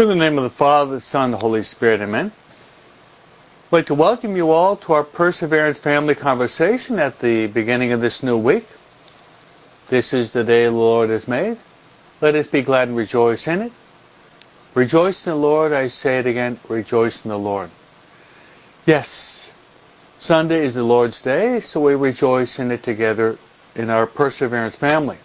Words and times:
In 0.00 0.08
the 0.08 0.14
name 0.14 0.38
of 0.38 0.44
the 0.44 0.48
Father, 0.48 0.92
the 0.92 1.00
Son, 1.02 1.30
the 1.30 1.36
Holy 1.36 1.62
Spirit, 1.62 2.00
amen. 2.00 2.32
I'd 3.66 3.72
like 3.72 3.86
to 3.88 3.94
welcome 3.94 4.34
you 4.34 4.50
all 4.50 4.74
to 4.76 4.94
our 4.94 5.04
Perseverance 5.04 5.78
Family 5.78 6.14
Conversation 6.14 6.98
at 6.98 7.18
the 7.18 7.48
beginning 7.48 7.92
of 7.92 8.00
this 8.00 8.22
new 8.22 8.38
week. 8.38 8.66
This 9.90 10.14
is 10.14 10.32
the 10.32 10.42
day 10.42 10.64
the 10.64 10.70
Lord 10.70 11.10
has 11.10 11.28
made. 11.28 11.58
Let 12.22 12.34
us 12.34 12.46
be 12.46 12.62
glad 12.62 12.88
and 12.88 12.96
rejoice 12.96 13.46
in 13.46 13.60
it. 13.60 13.72
Rejoice 14.72 15.26
in 15.26 15.32
the 15.32 15.38
Lord, 15.38 15.74
I 15.74 15.88
say 15.88 16.18
it 16.18 16.26
again, 16.26 16.58
rejoice 16.66 17.22
in 17.22 17.28
the 17.28 17.38
Lord. 17.38 17.68
Yes, 18.86 19.52
Sunday 20.18 20.64
is 20.64 20.76
the 20.76 20.82
Lord's 20.82 21.20
day, 21.20 21.60
so 21.60 21.78
we 21.78 21.94
rejoice 21.94 22.58
in 22.58 22.70
it 22.70 22.82
together 22.82 23.36
in 23.74 23.90
our 23.90 24.06
Perseverance 24.06 24.76
family. 24.76 25.18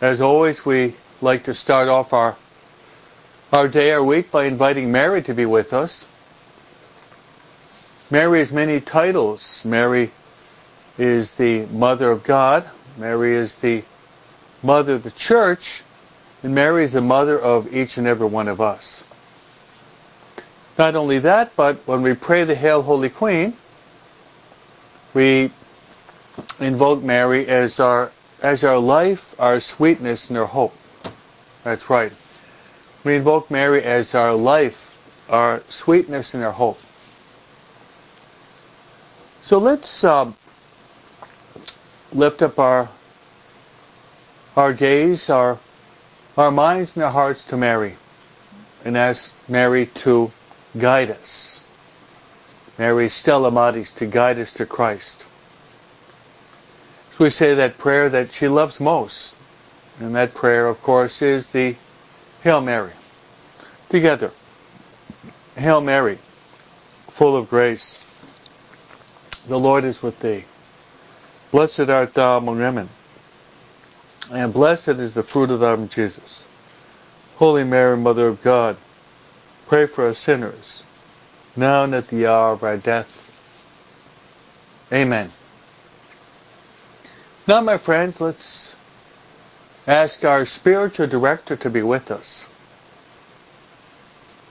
As 0.00 0.22
always, 0.22 0.64
we 0.64 0.94
like 1.20 1.44
to 1.44 1.52
start 1.52 1.88
off 1.88 2.14
our 2.14 2.38
our 3.54 3.68
day, 3.68 3.92
our 3.92 4.02
week, 4.02 4.32
by 4.32 4.46
inviting 4.46 4.90
Mary 4.90 5.22
to 5.22 5.32
be 5.32 5.46
with 5.46 5.72
us. 5.72 6.06
Mary 8.10 8.40
has 8.40 8.52
many 8.52 8.80
titles. 8.80 9.64
Mary 9.64 10.10
is 10.98 11.36
the 11.36 11.64
Mother 11.66 12.10
of 12.10 12.24
God. 12.24 12.68
Mary 12.98 13.36
is 13.36 13.60
the 13.60 13.84
Mother 14.60 14.94
of 14.94 15.04
the 15.04 15.12
Church. 15.12 15.84
And 16.42 16.52
Mary 16.52 16.82
is 16.82 16.92
the 16.92 17.00
Mother 17.00 17.38
of 17.38 17.72
each 17.72 17.96
and 17.96 18.08
every 18.08 18.26
one 18.26 18.48
of 18.48 18.60
us. 18.60 19.04
Not 20.76 20.96
only 20.96 21.20
that, 21.20 21.54
but 21.54 21.76
when 21.86 22.02
we 22.02 22.14
pray 22.14 22.42
the 22.42 22.56
Hail 22.56 22.82
Holy 22.82 23.08
Queen, 23.08 23.56
we 25.14 25.52
invoke 26.58 27.04
Mary 27.04 27.46
as 27.46 27.78
our 27.78 28.10
as 28.42 28.64
our 28.64 28.78
life, 28.78 29.32
our 29.38 29.60
sweetness, 29.60 30.28
and 30.28 30.38
our 30.38 30.46
hope. 30.46 30.74
That's 31.62 31.88
right. 31.88 32.12
We 33.04 33.16
invoke 33.16 33.50
Mary 33.50 33.82
as 33.82 34.14
our 34.14 34.32
life, 34.32 34.98
our 35.28 35.62
sweetness, 35.68 36.32
and 36.32 36.42
our 36.42 36.52
hope. 36.52 36.78
So 39.42 39.58
let's 39.58 40.02
um, 40.04 40.34
lift 42.12 42.40
up 42.40 42.58
our 42.58 42.88
our 44.56 44.72
gaze, 44.72 45.28
our 45.28 45.58
our 46.38 46.50
minds, 46.50 46.96
and 46.96 47.04
our 47.04 47.10
hearts 47.10 47.44
to 47.46 47.58
Mary, 47.58 47.96
and 48.86 48.96
ask 48.96 49.34
Mary 49.48 49.84
to 49.86 50.30
guide 50.78 51.10
us. 51.10 51.60
Mary 52.78 53.10
Stella 53.10 53.50
Maris 53.50 53.92
to 53.92 54.06
guide 54.06 54.38
us 54.38 54.52
to 54.54 54.64
Christ. 54.64 55.26
So 57.16 57.24
we 57.24 57.30
say 57.30 57.54
that 57.54 57.76
prayer 57.76 58.08
that 58.08 58.32
she 58.32 58.48
loves 58.48 58.80
most, 58.80 59.34
and 60.00 60.14
that 60.14 60.34
prayer, 60.34 60.66
of 60.66 60.80
course, 60.80 61.20
is 61.20 61.52
the 61.52 61.76
Hail 62.44 62.60
Mary. 62.60 62.92
Together. 63.88 64.30
Hail 65.56 65.80
Mary, 65.80 66.18
full 67.08 67.36
of 67.36 67.48
grace. 67.48 68.04
The 69.48 69.58
Lord 69.58 69.84
is 69.84 70.02
with 70.02 70.20
thee. 70.20 70.44
Blessed 71.50 71.88
art 71.88 72.12
thou 72.12 72.36
among 72.36 72.58
women, 72.58 72.90
and 74.30 74.52
blessed 74.52 74.88
is 74.88 75.14
the 75.14 75.22
fruit 75.22 75.50
of 75.50 75.60
thy 75.60 75.72
womb, 75.72 75.88
Jesus. 75.88 76.44
Holy 77.36 77.64
Mary, 77.64 77.96
Mother 77.96 78.28
of 78.28 78.42
God, 78.42 78.76
pray 79.66 79.86
for 79.86 80.08
us 80.08 80.18
sinners, 80.18 80.82
now 81.56 81.84
and 81.84 81.94
at 81.94 82.08
the 82.08 82.26
hour 82.26 82.52
of 82.52 82.62
our 82.62 82.76
death. 82.76 83.08
Amen. 84.92 85.32
Now, 87.46 87.62
my 87.62 87.78
friends, 87.78 88.20
let's 88.20 88.76
ask 89.86 90.24
our 90.24 90.46
spiritual 90.46 91.06
director 91.06 91.56
to 91.56 91.70
be 91.70 91.82
with 91.82 92.10
us. 92.10 92.46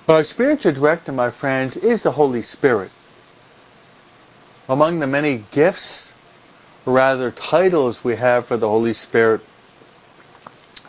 Our 0.07 0.23
spiritual 0.23 0.73
director, 0.73 1.11
my 1.11 1.31
friends, 1.31 1.77
is 1.77 2.03
the 2.03 2.11
Holy 2.11 2.41
Spirit. 2.41 2.91
Among 4.67 4.99
the 4.99 5.07
many 5.07 5.44
gifts, 5.51 6.13
or 6.85 6.94
rather 6.94 7.31
titles 7.31 8.03
we 8.03 8.16
have 8.16 8.45
for 8.45 8.57
the 8.57 8.69
Holy 8.69 8.94
Spirit, 8.94 9.41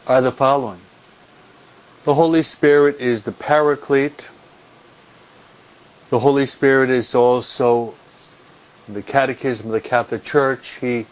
are 0.07 0.21
the 0.21 0.33
following. 0.33 0.81
The 2.05 2.15
Holy 2.15 2.43
Spirit 2.43 3.01
is 3.01 3.25
the 3.25 3.33
Paraclete. 3.33 4.27
The 6.11 6.19
Holy 6.19 6.47
Spirit 6.47 6.91
is 6.91 7.15
also 7.15 7.95
the 8.89 9.03
Catechism 9.03 9.67
of 9.67 9.73
the 9.73 9.81
Catholic 9.81 10.23
Church. 10.23 10.77
He 10.81 11.07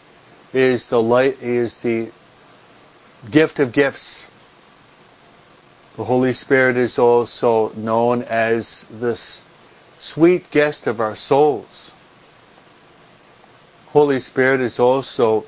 is 0.53 0.87
the 0.87 1.01
light. 1.01 1.39
He 1.39 1.55
is 1.55 1.81
the 1.81 2.11
gift 3.29 3.59
of 3.59 3.71
gifts. 3.71 4.27
The 5.95 6.03
Holy 6.03 6.33
Spirit 6.33 6.77
is 6.77 6.97
also 6.97 7.71
known 7.73 8.23
as 8.23 8.85
this 8.89 9.43
sweet 9.99 10.49
guest 10.51 10.87
of 10.87 10.99
our 10.99 11.15
souls. 11.15 11.93
Holy 13.87 14.19
Spirit 14.19 14.59
is 14.59 14.79
also 14.79 15.45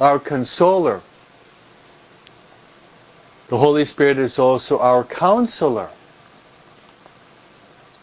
our 0.00 0.18
consoler. 0.18 1.02
The 3.48 3.58
Holy 3.58 3.84
Spirit 3.84 4.18
is 4.18 4.38
also 4.38 4.78
our 4.78 5.04
counselor. 5.04 5.90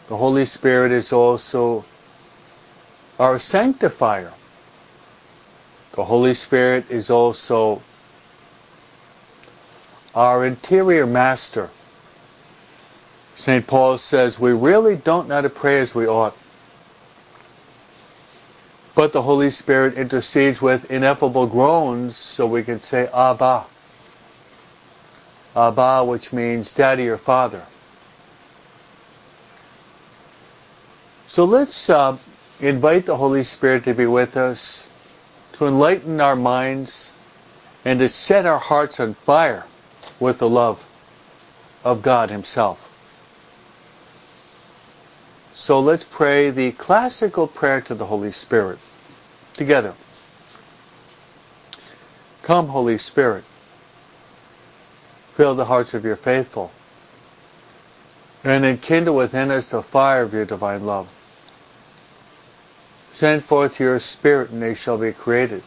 The 0.08 0.16
Holy 0.16 0.46
Spirit 0.46 0.92
is 0.92 1.12
also 1.12 1.84
our 3.18 3.38
sanctifier. 3.38 4.32
The 5.92 6.04
Holy 6.04 6.34
Spirit 6.34 6.90
is 6.90 7.10
also 7.10 7.82
our 10.14 10.44
interior 10.44 11.06
master. 11.06 11.70
St. 13.36 13.66
Paul 13.66 13.98
says 13.98 14.38
we 14.38 14.52
really 14.52 14.96
don't 14.96 15.28
know 15.28 15.36
how 15.36 15.40
to 15.42 15.50
pray 15.50 15.80
as 15.80 15.94
we 15.94 16.06
ought. 16.06 16.36
But 18.94 19.12
the 19.12 19.22
Holy 19.22 19.50
Spirit 19.50 19.94
intercedes 19.94 20.60
with 20.60 20.90
ineffable 20.90 21.46
groans 21.46 22.16
so 22.16 22.46
we 22.46 22.62
can 22.62 22.78
say 22.78 23.08
Abba. 23.12 23.64
Abba, 25.56 26.04
which 26.04 26.32
means 26.32 26.72
daddy 26.72 27.08
or 27.08 27.18
father. 27.18 27.62
So 31.26 31.44
let's 31.46 31.88
uh, 31.88 32.18
invite 32.60 33.06
the 33.06 33.16
Holy 33.16 33.44
Spirit 33.44 33.84
to 33.84 33.94
be 33.94 34.06
with 34.06 34.36
us, 34.36 34.88
to 35.54 35.66
enlighten 35.66 36.20
our 36.20 36.36
minds, 36.36 37.12
and 37.84 37.98
to 37.98 38.08
set 38.08 38.46
our 38.46 38.58
hearts 38.58 39.00
on 39.00 39.14
fire 39.14 39.64
with 40.20 40.38
the 40.38 40.48
love 40.48 40.84
of 41.84 42.02
God 42.02 42.30
Himself. 42.30 42.88
So 45.54 45.80
let's 45.80 46.04
pray 46.04 46.50
the 46.50 46.72
classical 46.72 47.46
prayer 47.46 47.80
to 47.82 47.94
the 47.94 48.06
Holy 48.06 48.32
Spirit 48.32 48.78
together. 49.52 49.94
Come, 52.42 52.68
Holy 52.68 52.98
Spirit, 52.98 53.44
fill 55.36 55.54
the 55.54 55.66
hearts 55.66 55.94
of 55.94 56.04
your 56.04 56.16
faithful, 56.16 56.72
and 58.42 58.64
enkindle 58.64 59.14
within 59.14 59.50
us 59.50 59.68
the 59.68 59.82
fire 59.82 60.22
of 60.22 60.32
your 60.32 60.44
divine 60.44 60.84
love. 60.84 61.08
Send 63.12 63.44
forth 63.44 63.78
your 63.78 63.98
Spirit, 63.98 64.50
and 64.50 64.62
they 64.62 64.74
shall 64.74 64.98
be 64.98 65.12
created. 65.12 65.62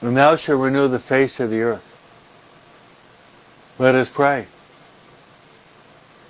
And 0.00 0.16
thou 0.16 0.36
shalt 0.36 0.60
renew 0.60 0.88
the 0.88 0.98
face 0.98 1.38
of 1.40 1.50
the 1.50 1.62
earth. 1.62 1.96
Let 3.78 3.94
us 3.94 4.08
pray. 4.08 4.46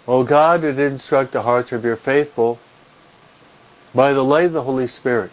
O 0.06 0.24
God, 0.24 0.60
who 0.60 0.72
did 0.72 0.92
instruct 0.92 1.32
the 1.32 1.42
hearts 1.42 1.72
of 1.72 1.84
your 1.84 1.96
faithful 1.96 2.58
by 3.94 4.12
the 4.12 4.24
light 4.24 4.46
of 4.46 4.52
the 4.52 4.62
Holy 4.62 4.86
Spirit, 4.86 5.30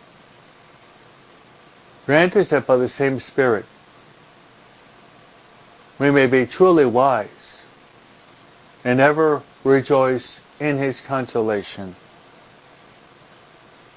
grant 2.05 2.35
us 2.35 2.49
that 2.49 2.67
by 2.67 2.77
the 2.77 2.89
same 2.89 3.19
Spirit 3.19 3.65
we 5.99 6.11
may 6.11 6.27
be 6.27 6.45
truly 6.45 6.85
wise 6.85 7.65
and 8.83 8.99
ever 8.99 9.41
rejoice 9.63 10.41
in 10.59 10.77
his 10.77 11.01
consolation. 11.01 11.95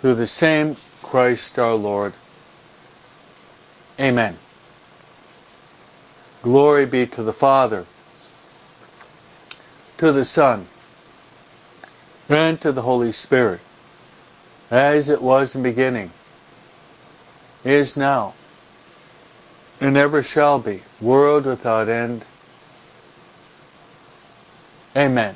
Through 0.00 0.14
the 0.14 0.26
same 0.26 0.76
Christ 1.02 1.58
our 1.58 1.75
Lord. 1.75 2.14
Amen. 3.99 4.38
Glory 6.43 6.87
be 6.87 7.06
to 7.06 7.23
the 7.23 7.35
Father, 7.35 7.85
to 9.99 10.11
the 10.11 10.25
Son, 10.25 10.67
and 12.31 12.58
to 12.62 12.73
the 12.73 12.81
Holy 12.81 13.12
Spirit, 13.12 13.61
as 14.70 15.11
it 15.11 15.20
was 15.20 15.55
in 15.55 15.62
the 15.62 15.69
beginning, 15.69 16.11
is 17.62 17.94
now, 17.94 18.32
and 19.82 19.99
ever 19.99 20.23
shall 20.23 20.58
be, 20.58 20.82
world 20.99 21.44
without 21.44 21.91
end. 21.91 22.25
Amen. 24.97 25.35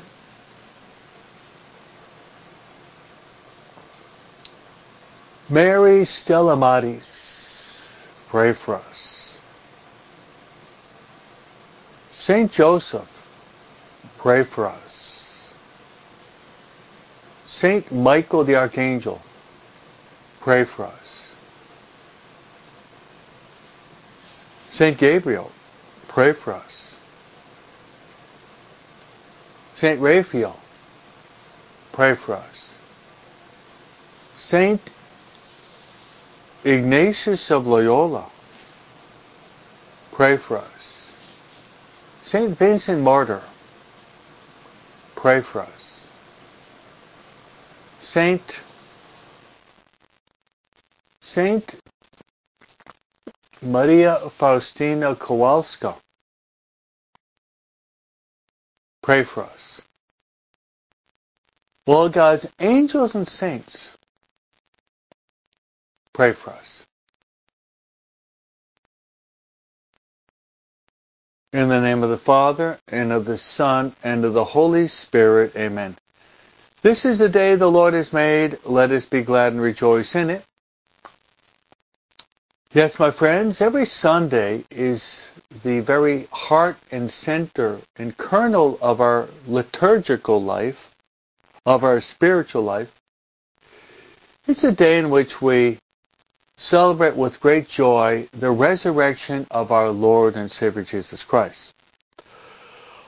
Mary 5.49 6.07
Stella 6.07 6.57
Maris, 6.57 8.09
pray 8.29 8.55
for 8.55 8.77
us. 8.77 9.39
Saint 12.13 12.51
Joseph, 12.51 13.11
pray 14.17 14.43
for 14.43 14.67
us. 14.67 15.55
Saint 17.45 17.93
Michael 17.93 18.45
the 18.45 18.55
Archangel, 18.57 19.21
pray 20.41 20.65
for 20.65 20.87
us. 20.87 21.35
Saint 24.71 24.97
Gabriel, 24.97 25.53
pray 26.09 26.33
for 26.33 26.55
us. 26.55 26.97
Saint 29.75 30.01
Raphael, 30.01 30.59
pray 31.93 32.15
for 32.15 32.35
us. 32.35 32.79
Saint 34.37 34.81
Ignatius 36.65 37.51
of 37.51 37.67
Loyola, 37.67 38.31
pray 40.13 40.39
for 40.39 40.59
us. 40.59 41.15
Saint 42.23 42.57
Vincent 42.57 43.03
Martyr, 43.03 43.43
pray 45.15 45.43
for 45.43 45.61
us. 45.61 46.09
Saint 48.01 48.61
Saint 51.21 51.77
Maria 53.63 54.19
Faustina 54.31 55.15
Kowalska, 55.15 55.97
pray 59.03 59.25
for 59.25 59.45
us. 59.45 59.83
All 61.87 62.09
God's 62.09 62.47
angels 62.61 63.15
and 63.15 63.29
saints, 63.29 63.91
pray 66.15 66.33
for 66.33 66.51
us. 66.51 66.87
In 71.53 71.69
the 71.69 71.81
name 71.81 72.03
of 72.03 72.11
the 72.11 72.17
Father, 72.17 72.79
and 72.89 73.13
of 73.13 73.27
the 73.27 73.39
Son, 73.39 73.95
and 74.03 74.25
of 74.25 74.33
the 74.33 74.45
Holy 74.45 74.89
Spirit. 74.89 75.55
Amen. 75.57 75.97
This 76.83 77.05
is 77.05 77.19
the 77.19 77.29
day 77.29 77.55
the 77.55 77.71
Lord 77.71 77.95
has 77.95 78.13
made. 78.13 78.59
Let 78.65 78.91
us 78.91 79.05
be 79.05 79.23
glad 79.23 79.53
and 79.53 79.61
rejoice 79.61 80.15
in 80.15 80.31
it. 80.31 80.43
Yes, 82.73 82.99
my 82.99 83.13
friends, 83.13 83.61
every 83.61 83.87
Sunday 83.87 84.65
is 84.71 85.31
the 85.63 85.79
very 85.81 86.27
heart 86.33 86.77
and 86.91 87.11
center 87.11 87.81
and 87.97 88.17
kernel 88.17 88.79
of 88.83 89.01
our 89.01 89.29
liturgical 89.47 90.43
life, 90.43 90.93
of 91.65 91.85
our 91.85 92.01
spiritual 92.01 92.63
life. 92.63 92.93
It's 94.49 94.65
a 94.65 94.73
day 94.73 94.99
in 94.99 95.11
which 95.11 95.41
we 95.41 95.79
celebrate 96.57 97.17
with 97.17 97.41
great 97.41 97.69
joy 97.69 98.29
the 98.33 98.51
resurrection 98.51 99.47
of 99.51 99.73
our 99.73 99.91
Lord 99.91 100.37
and 100.37 100.51
Savior 100.51 100.83
Jesus 100.83 101.25
Christ. 101.25 101.73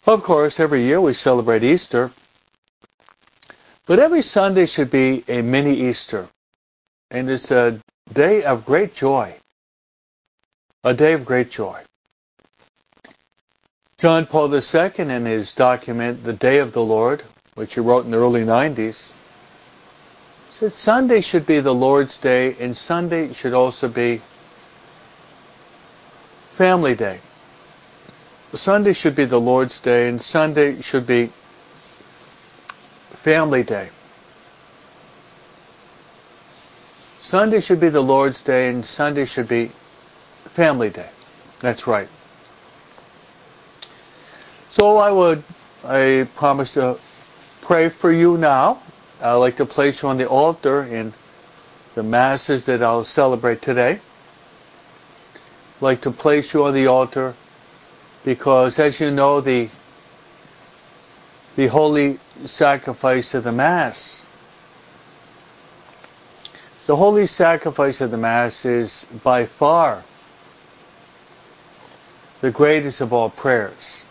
Of 0.06 0.22
course, 0.22 0.60
every 0.60 0.82
year 0.82 1.00
we 1.00 1.12
celebrate 1.12 1.64
Easter, 1.64 2.12
but 3.87 3.98
every 3.98 4.22
Sunday 4.22 4.66
should 4.66 4.90
be 4.90 5.25
a 5.28 5.43
mini 5.43 5.88
Easter, 5.88 6.28
and 7.10 7.28
it's 7.31 7.50
a 7.50 7.81
day 8.12 8.44
of 8.44 8.64
great 8.64 8.94
joy 8.94 9.37
a 10.87 10.94
day 10.94 11.14
of 11.14 11.25
great 11.25 11.50
joy. 11.50 11.82
John 13.98 14.25
Paul 14.25 14.54
II, 14.54 14.90
in 14.98 15.26
his 15.26 15.52
document, 15.52 16.22
The 16.22 16.32
Day 16.32 16.58
of 16.58 16.72
the 16.72 16.84
Lord, 16.84 17.25
which 17.54 17.75
he 17.75 17.81
wrote 17.81 18.04
in 18.04 18.12
the 18.12 18.19
early 18.19 18.44
90s, 18.44 19.10
said 20.58 20.73
Sunday 20.73 21.20
should 21.20 21.44
be 21.44 21.61
the 21.61 21.75
Lord's 21.75 22.17
Day, 22.17 22.56
and 22.58 22.75
Sunday 22.75 23.31
should 23.35 23.53
also 23.53 23.88
be 23.88 24.23
Family 26.53 26.94
Day. 26.94 27.20
Sunday 28.55 28.94
should 28.94 29.14
be 29.14 29.26
the 29.26 29.38
Lord's 29.38 29.79
Day, 29.81 30.08
and 30.08 30.23
Sunday 30.23 30.81
should 30.81 31.06
be 31.06 31.31
Family 33.23 33.64
Day. 33.64 33.91
Sunday 37.20 37.61
should 37.61 37.79
be 37.79 37.91
the 37.91 38.00
Lord's 38.00 38.41
Day, 38.41 38.70
and 38.70 38.82
Sunday 38.82 39.26
should 39.26 39.49
be 39.49 39.70
Family 40.55 40.88
Day. 40.88 41.11
That's 41.61 41.87
right. 41.87 42.08
So 44.70 44.97
I 44.97 45.11
would, 45.11 45.43
I 45.85 46.26
promise 46.35 46.73
to 46.75 46.99
pray 47.61 47.91
for 47.91 48.11
you 48.11 48.38
now. 48.38 48.81
I'd 49.21 49.35
like 49.35 49.57
to 49.57 49.67
place 49.67 50.03
you 50.03 50.09
on 50.09 50.19
the 50.19 50.29
altar 50.29 50.83
in 50.83 51.13
the 51.95 52.03
masses 52.03 52.67
that 52.67 52.83
I'll 52.83 53.05
celebrate 53.05 53.63
today. 53.63 53.93
I'd 55.77 55.83
like 55.83 56.03
to 56.03 56.11
place 56.11 56.53
you 56.53 56.65
on 56.65 56.75
the 56.75 56.87
altar 56.87 57.35
because 58.25 58.79
as 58.79 59.01
you 59.01 59.11
know 59.11 59.41
the 59.41 59.69
the 61.57 61.69
holy 61.69 62.19
sacrifice 62.45 63.33
of 63.33 63.45
the 63.45 63.53
Mass. 63.53 64.23
The 66.87 66.97
holy 66.97 67.27
sacrifice 67.27 68.03
of 68.03 68.11
the 68.11 68.19
Mass 68.19 68.67
is 68.67 69.07
by 69.25 69.47
far 69.47 70.03
the 72.43 72.51
greatest 72.51 73.01
of 73.01 73.15
all 73.15 73.31
prayers. 73.31 74.05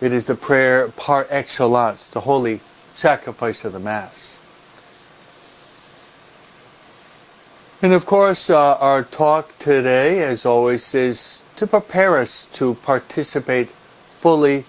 It 0.00 0.12
is 0.12 0.26
the 0.26 0.34
prayer 0.34 0.88
par 0.88 1.28
excellence, 1.30 2.10
the 2.10 2.20
holy 2.20 2.60
sacrifice 2.94 3.64
of 3.64 3.72
the 3.72 3.78
Mass. 3.78 4.38
And 7.82 7.92
of 7.92 8.06
course, 8.06 8.48
uh, 8.48 8.76
our 8.76 9.02
talk 9.02 9.58
today, 9.58 10.22
as 10.22 10.46
always, 10.46 10.94
is 10.94 11.42
to 11.56 11.66
prepare 11.66 12.18
us 12.18 12.46
to 12.54 12.74
participate 12.76 13.68
fully, 14.20 14.64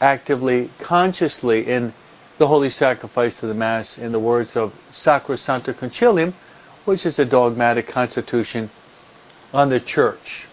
actively, 0.00 0.70
consciously 0.80 1.68
in 1.68 1.92
the 2.38 2.48
holy 2.48 2.70
sacrifice 2.70 3.42
of 3.42 3.48
the 3.48 3.54
Mass 3.54 3.98
in 3.98 4.12
the 4.12 4.18
words 4.18 4.56
of 4.56 4.72
Sacrosancta 4.90 5.74
Concilium, 5.74 6.32
which 6.84 7.06
is 7.06 7.18
a 7.18 7.24
dogmatic 7.24 7.86
constitution 7.86 8.70
on 9.52 9.68
the 9.68 9.78
Church. 9.78 10.48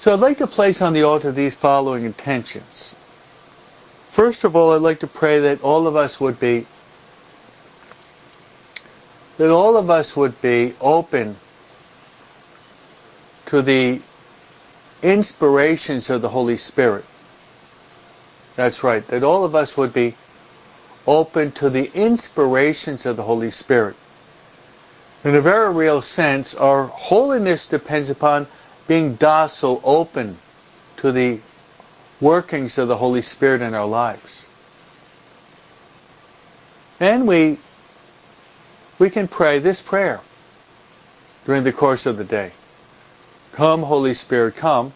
So 0.00 0.12
I'd 0.12 0.20
like 0.20 0.38
to 0.38 0.46
place 0.46 0.80
on 0.80 0.94
the 0.94 1.02
altar 1.02 1.32
these 1.32 1.54
following 1.54 2.04
intentions. 2.04 2.94
First 4.18 4.42
of 4.42 4.56
all, 4.56 4.72
I'd 4.72 4.82
like 4.82 4.98
to 4.98 5.06
pray 5.06 5.38
that 5.38 5.62
all 5.62 5.86
of 5.86 5.94
us 5.94 6.18
would 6.18 6.40
be 6.40 6.66
that 9.36 9.48
all 9.48 9.76
of 9.76 9.90
us 9.90 10.16
would 10.16 10.42
be 10.42 10.74
open 10.80 11.36
to 13.46 13.62
the 13.62 14.02
inspirations 15.04 16.10
of 16.10 16.20
the 16.20 16.30
Holy 16.30 16.56
Spirit. 16.56 17.04
That's 18.56 18.82
right, 18.82 19.06
that 19.06 19.22
all 19.22 19.44
of 19.44 19.54
us 19.54 19.76
would 19.76 19.92
be 19.92 20.16
open 21.06 21.52
to 21.52 21.70
the 21.70 21.88
inspirations 21.94 23.06
of 23.06 23.16
the 23.16 23.22
Holy 23.22 23.52
Spirit. 23.52 23.94
In 25.22 25.36
a 25.36 25.40
very 25.40 25.72
real 25.72 26.02
sense, 26.02 26.56
our 26.56 26.86
holiness 26.88 27.68
depends 27.68 28.10
upon 28.10 28.48
being 28.88 29.14
docile, 29.14 29.80
open 29.84 30.38
to 30.96 31.12
the 31.12 31.38
workings 32.20 32.78
of 32.78 32.88
the 32.88 32.96
Holy 32.96 33.22
Spirit 33.22 33.62
in 33.62 33.74
our 33.74 33.86
lives. 33.86 34.46
And 37.00 37.28
we 37.28 37.58
we 38.98 39.10
can 39.10 39.28
pray 39.28 39.60
this 39.60 39.80
prayer 39.80 40.20
during 41.44 41.62
the 41.62 41.72
course 41.72 42.06
of 42.06 42.16
the 42.16 42.24
day. 42.24 42.50
Come, 43.52 43.82
Holy 43.82 44.14
Spirit, 44.14 44.56
come. 44.56 44.92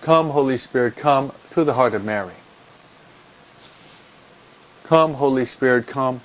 Come, 0.00 0.30
Holy 0.30 0.58
Spirit, 0.58 0.96
come 0.96 1.30
through 1.46 1.64
the 1.64 1.74
heart 1.74 1.94
of 1.94 2.04
Mary. 2.04 2.34
Come, 4.84 5.14
Holy 5.14 5.44
Spirit, 5.44 5.86
come. 5.86 6.20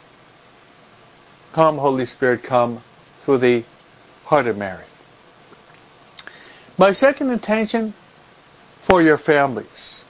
Come, 1.54 1.78
Holy 1.78 2.06
Spirit, 2.08 2.44
come 2.44 2.82
through 3.20 3.38
the 3.38 3.64
heart 4.26 4.48
of 4.48 4.58
Mary. 4.58 4.84
My 6.78 6.92
second 6.92 7.32
intention 7.32 7.94
for 8.88 9.02
your 9.02 9.18
families 9.18 10.06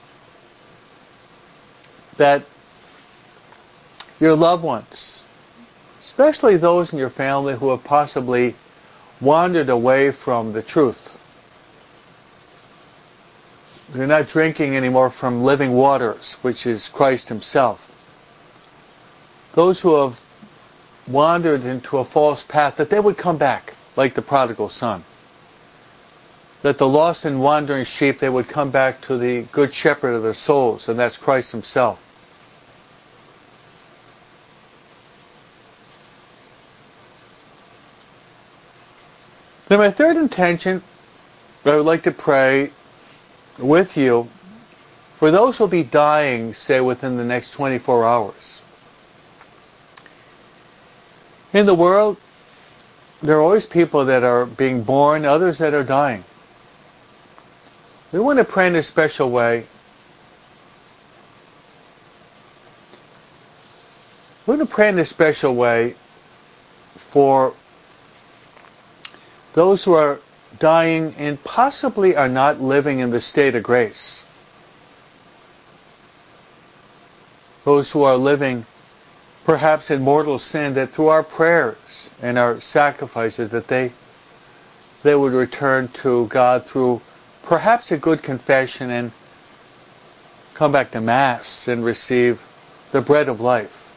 that 2.18 2.44
your 4.20 4.36
loved 4.36 4.64
ones, 4.64 5.24
especially 6.00 6.58
those 6.58 6.94
in 6.94 7.00
your 7.00 7.10
family 7.10 7.56
who 7.56 7.70
have 7.70 7.84
possibly 7.84 8.56
wandered 9.20 9.70
away 9.70 10.12
from 10.12 10.54
the 10.54 10.62
truth. 10.62 11.18
They're 13.90 14.06
not 14.06 14.28
drinking 14.28 14.76
anymore 14.76 15.10
from 15.10 15.44
living 15.44 15.74
waters, 15.74 16.34
which 16.42 16.68
is 16.68 16.90
Christ 16.90 17.30
Himself. 17.30 17.92
Those 19.54 19.82
who 19.82 19.96
have 19.96 20.20
wandered 21.08 21.64
into 21.64 21.98
a 21.98 22.06
false 22.06 22.44
path, 22.44 22.76
that 22.76 22.90
they 22.92 23.00
would 23.00 23.18
come 23.18 23.38
back 23.38 23.74
like 23.96 24.14
the 24.14 24.22
prodigal 24.22 24.70
son 24.70 25.04
that 26.62 26.78
the 26.78 26.88
lost 26.88 27.26
and 27.26 27.42
wandering 27.42 27.86
sheep, 27.86 28.20
they 28.20 28.30
would 28.30 28.48
come 28.48 28.72
back 28.72 29.02
to 29.02 29.18
the 29.18 29.44
good 29.52 29.74
shepherd 29.74 30.14
of 30.14 30.24
their 30.24 30.34
souls, 30.34 30.90
and 30.90 31.00
that's 31.00 31.18
Christ 31.18 31.52
himself. 31.52 32.02
Then 39.68 39.80
my 39.80 39.92
third 39.92 40.16
intention 40.16 40.82
I 41.66 41.76
would 41.76 41.86
like 41.86 42.04
to 42.04 42.12
pray 42.12 42.72
with 43.58 43.98
you 43.98 44.30
for 45.18 45.32
those 45.32 45.58
who 45.58 45.66
will 45.66 45.70
be 45.70 45.84
dying, 45.84 46.54
say, 46.54 46.80
within 46.80 47.18
the 47.18 47.26
next 47.26 47.52
24 47.52 48.06
hours. 48.06 48.62
In 51.54 51.66
the 51.66 51.74
world, 51.74 52.18
there 53.22 53.38
are 53.38 53.42
always 53.42 53.66
people 53.66 54.06
that 54.06 54.24
are 54.24 54.46
being 54.46 54.84
born, 54.84 55.26
others 55.26 55.58
that 55.58 55.74
are 55.74 55.84
dying. 55.84 56.24
We 58.12 58.20
want 58.20 58.40
to 58.40 58.46
pray 58.46 58.68
in 58.68 58.76
a 58.76 58.84
special 58.84 59.30
way. 59.30 59.66
We 64.46 64.56
want 64.56 64.70
to 64.70 64.74
pray 64.74 64.90
in 64.90 64.98
a 65.00 65.06
special 65.06 65.56
way 65.56 65.96
for 66.96 67.54
those 69.54 69.84
who 69.84 69.94
are 69.94 70.20
dying 70.60 71.14
and 71.18 71.44
possibly 71.44 72.16
are 72.16 72.30
not 72.30 72.62
living 72.62 73.00
in 73.00 73.12
the 73.12 73.20
state 73.20 73.56
of 73.56 73.64
grace. 73.64 74.24
Those 77.66 77.92
who 77.92 78.04
are 78.04 78.16
living 78.16 78.66
perhaps 79.44 79.92
in 79.92 80.02
mortal 80.02 80.40
sin, 80.40 80.74
that 80.76 80.92
through 80.92 81.08
our 81.08 81.24
prayers 81.24 82.10
and 82.22 82.38
our 82.38 82.62
sacrifices, 82.62 83.52
that 83.52 83.68
they 83.68 83.92
they 85.04 85.16
would 85.16 85.34
return 85.34 85.88
to 85.90 86.28
God 86.28 86.66
through 86.66 87.02
perhaps 87.48 87.92
a 87.92 87.98
good 87.98 88.22
confession 88.22 88.92
and 88.92 89.12
come 90.54 90.72
back 90.72 90.92
to 90.92 91.00
Mass 91.00 91.68
and 91.70 91.84
receive 91.84 92.42
the 92.92 93.02
bread 93.02 93.30
of 93.30 93.40
life. 93.40 93.96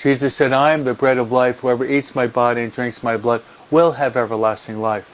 Jesus 0.00 0.34
said, 0.34 0.52
I 0.52 0.72
am 0.72 0.84
the 0.84 0.94
bread 0.94 1.18
of 1.18 1.30
life. 1.30 1.60
Whoever 1.60 1.84
eats 1.84 2.14
my 2.14 2.26
body 2.26 2.62
and 2.62 2.72
drinks 2.72 3.02
my 3.02 3.18
blood 3.18 3.42
will 3.70 3.92
have 3.92 4.16
everlasting 4.16 4.80
life. 4.80 5.08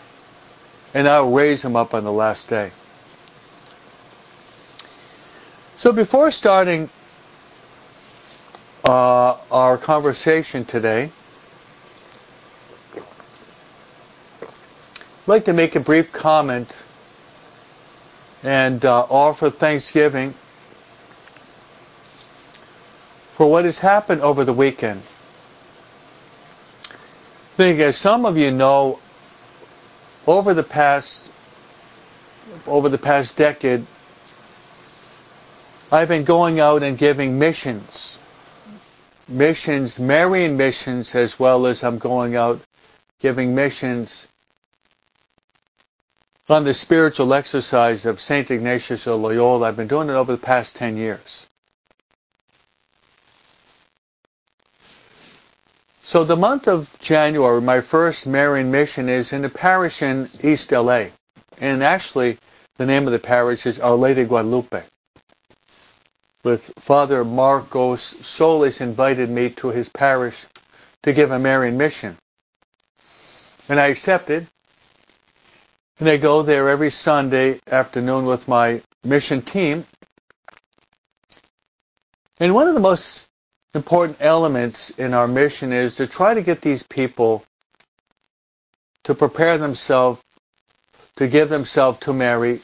And 0.94 1.08
I 1.08 1.20
will 1.20 1.32
raise 1.32 1.62
him 1.62 1.76
up 1.76 1.92
on 1.92 2.04
the 2.04 2.12
last 2.12 2.48
day. 2.48 2.70
So 5.76 5.92
before 5.92 6.30
starting 6.30 6.88
uh, 8.88 9.36
our 9.50 9.76
conversation 9.76 10.64
today, 10.64 11.10
I'd 14.42 14.48
like 15.26 15.44
to 15.46 15.52
make 15.52 15.76
a 15.76 15.80
brief 15.80 16.12
comment 16.12 16.82
and 18.42 18.84
uh, 18.84 19.06
offer 19.08 19.50
thanksgiving 19.50 20.34
for 23.36 23.50
what 23.50 23.64
has 23.64 23.78
happened 23.78 24.20
over 24.20 24.44
the 24.44 24.52
weekend. 24.52 25.02
I 26.90 27.56
think 27.56 27.80
as 27.80 27.96
some 27.96 28.24
of 28.24 28.36
you 28.36 28.50
know, 28.50 29.00
over 30.26 30.54
the 30.54 30.62
past 30.62 31.28
over 32.66 32.88
the 32.88 32.98
past 32.98 33.36
decade, 33.36 33.84
I've 35.90 36.08
been 36.08 36.24
going 36.24 36.60
out 36.60 36.82
and 36.82 36.96
giving 36.96 37.38
missions. 37.38 38.18
Missions, 39.28 39.98
Marian 39.98 40.56
missions, 40.56 41.14
as 41.14 41.38
well 41.38 41.66
as 41.66 41.82
I'm 41.84 41.98
going 41.98 42.36
out 42.36 42.60
giving 43.20 43.54
missions 43.54 44.28
on 46.48 46.64
the 46.64 46.72
spiritual 46.72 47.34
exercise 47.34 48.06
of 48.06 48.20
St. 48.20 48.50
Ignatius 48.50 49.06
of 49.06 49.20
Loyola. 49.20 49.68
I've 49.68 49.76
been 49.76 49.86
doing 49.86 50.08
it 50.08 50.14
over 50.14 50.32
the 50.32 50.38
past 50.38 50.76
10 50.76 50.96
years. 50.96 51.46
So 56.02 56.24
the 56.24 56.36
month 56.36 56.66
of 56.68 56.88
January, 57.00 57.60
my 57.60 57.82
first 57.82 58.26
Marian 58.26 58.70
mission 58.70 59.10
is 59.10 59.34
in 59.34 59.44
a 59.44 59.50
parish 59.50 60.00
in 60.00 60.30
East 60.42 60.72
LA. 60.72 61.08
And 61.58 61.84
actually, 61.84 62.38
the 62.78 62.86
name 62.86 63.06
of 63.06 63.12
the 63.12 63.18
parish 63.18 63.66
is 63.66 63.78
Our 63.78 63.94
Lady 63.94 64.24
Guadalupe. 64.24 64.84
With 66.44 66.72
Father 66.78 67.24
Marcos 67.24 68.00
Solis 68.26 68.80
invited 68.80 69.28
me 69.28 69.50
to 69.50 69.68
his 69.68 69.90
parish 69.90 70.46
to 71.02 71.12
give 71.12 71.30
a 71.30 71.38
Marian 71.38 71.76
mission. 71.76 72.16
And 73.68 73.78
I 73.78 73.88
accepted. 73.88 74.46
And 76.00 76.08
I 76.08 76.16
go 76.16 76.42
there 76.42 76.68
every 76.68 76.90
Sunday 76.90 77.60
afternoon 77.70 78.24
with 78.24 78.46
my 78.46 78.82
mission 79.04 79.42
team. 79.42 79.84
And 82.38 82.54
one 82.54 82.68
of 82.68 82.74
the 82.74 82.80
most 82.80 83.26
important 83.74 84.18
elements 84.20 84.90
in 84.90 85.12
our 85.12 85.26
mission 85.26 85.72
is 85.72 85.96
to 85.96 86.06
try 86.06 86.34
to 86.34 86.42
get 86.42 86.60
these 86.60 86.84
people 86.84 87.44
to 89.04 89.14
prepare 89.14 89.58
themselves 89.58 90.22
to 91.16 91.26
give 91.26 91.48
themselves 91.48 91.98
to 91.98 92.12
Mary 92.12 92.60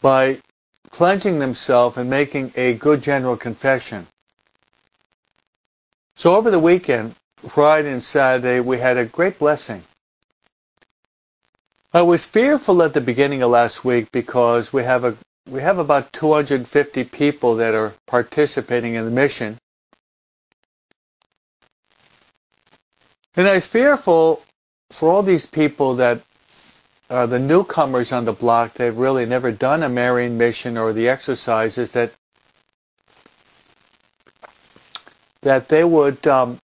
by 0.00 0.38
cleansing 0.90 1.38
themselves 1.38 1.96
and 1.96 2.10
making 2.10 2.52
a 2.56 2.74
good 2.74 3.00
general 3.00 3.36
confession. 3.36 4.08
So 6.16 6.34
over 6.34 6.50
the 6.50 6.58
weekend, 6.58 7.14
Friday 7.48 7.92
and 7.92 8.02
Saturday, 8.02 8.58
we 8.58 8.78
had 8.78 8.96
a 8.96 9.04
great 9.04 9.38
blessing. 9.38 9.84
I 11.92 12.02
was 12.02 12.26
fearful 12.26 12.82
at 12.82 12.92
the 12.92 13.00
beginning 13.00 13.42
of 13.42 13.50
last 13.50 13.82
week 13.82 14.12
because 14.12 14.72
we 14.72 14.82
have 14.84 15.04
a 15.04 15.16
we 15.50 15.62
have 15.62 15.78
about 15.78 16.12
250 16.12 17.04
people 17.04 17.56
that 17.56 17.74
are 17.74 17.94
participating 18.06 18.94
in 18.94 19.06
the 19.06 19.10
mission. 19.10 19.56
And 23.34 23.46
I 23.48 23.54
was 23.54 23.66
fearful 23.66 24.42
for 24.92 25.10
all 25.10 25.22
these 25.22 25.46
people 25.46 25.96
that 25.96 26.20
are 27.08 27.26
the 27.26 27.38
newcomers 27.38 28.12
on 28.12 28.26
the 28.26 28.34
block, 28.34 28.74
they've 28.74 28.94
really 28.96 29.24
never 29.24 29.50
done 29.50 29.82
a 29.82 29.88
Marian 29.88 30.36
mission 30.36 30.76
or 30.76 30.92
the 30.92 31.08
exercises 31.08 31.92
that 31.92 32.12
that 35.40 35.70
they 35.70 35.84
would 35.84 36.26
um, 36.26 36.58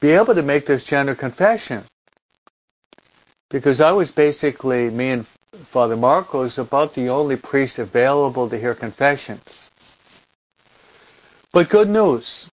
be 0.00 0.10
able 0.10 0.36
to 0.36 0.42
make 0.42 0.66
this 0.66 0.84
general 0.84 1.16
confession 1.16 1.82
because 3.50 3.80
I 3.80 3.92
was 3.92 4.10
basically, 4.10 4.90
me 4.90 5.10
and 5.10 5.26
Father 5.26 5.96
Marcos, 5.96 6.58
about 6.58 6.94
the 6.94 7.08
only 7.08 7.36
priest 7.36 7.78
available 7.78 8.48
to 8.48 8.58
hear 8.58 8.74
confessions. 8.74 9.70
But 11.52 11.68
good 11.68 11.88
news. 11.88 12.48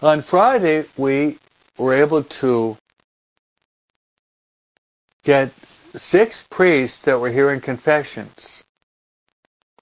On 0.00 0.20
Friday, 0.22 0.86
we 0.96 1.38
were 1.78 1.94
able 1.94 2.24
to 2.24 2.76
get 5.24 5.52
six 5.94 6.46
priests 6.50 7.02
that 7.02 7.20
were 7.20 7.30
hearing 7.30 7.60
confessions 7.60 8.64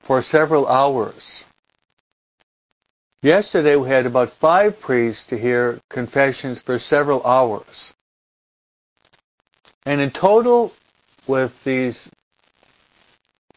for 0.01 0.23
several 0.23 0.67
hours. 0.67 1.45
Yesterday 3.23 3.77
we 3.77 3.89
had 3.89 4.07
about 4.07 4.31
five 4.31 4.81
priests 4.81 5.27
to 5.27 5.39
hear 5.39 5.79
confessions 5.89 6.61
for 6.61 6.79
several 6.79 7.25
hours. 7.25 7.95
And 9.87 10.01
in 10.01 10.11
total, 10.11 10.73
with 11.27 11.63
these 11.65 12.09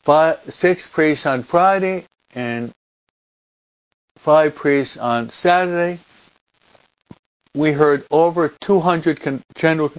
five, 0.03 0.39
six 0.53 0.87
priests 0.87 1.25
on 1.25 1.43
Friday 1.43 2.05
and 2.33 2.71
five 4.17 4.55
priests 4.55 4.97
on 4.97 5.29
Saturday, 5.29 5.99
we 7.55 7.71
heard 7.71 8.05
over 8.09 8.49
200 8.49 9.19
con- 9.19 9.43
general, 9.55 9.91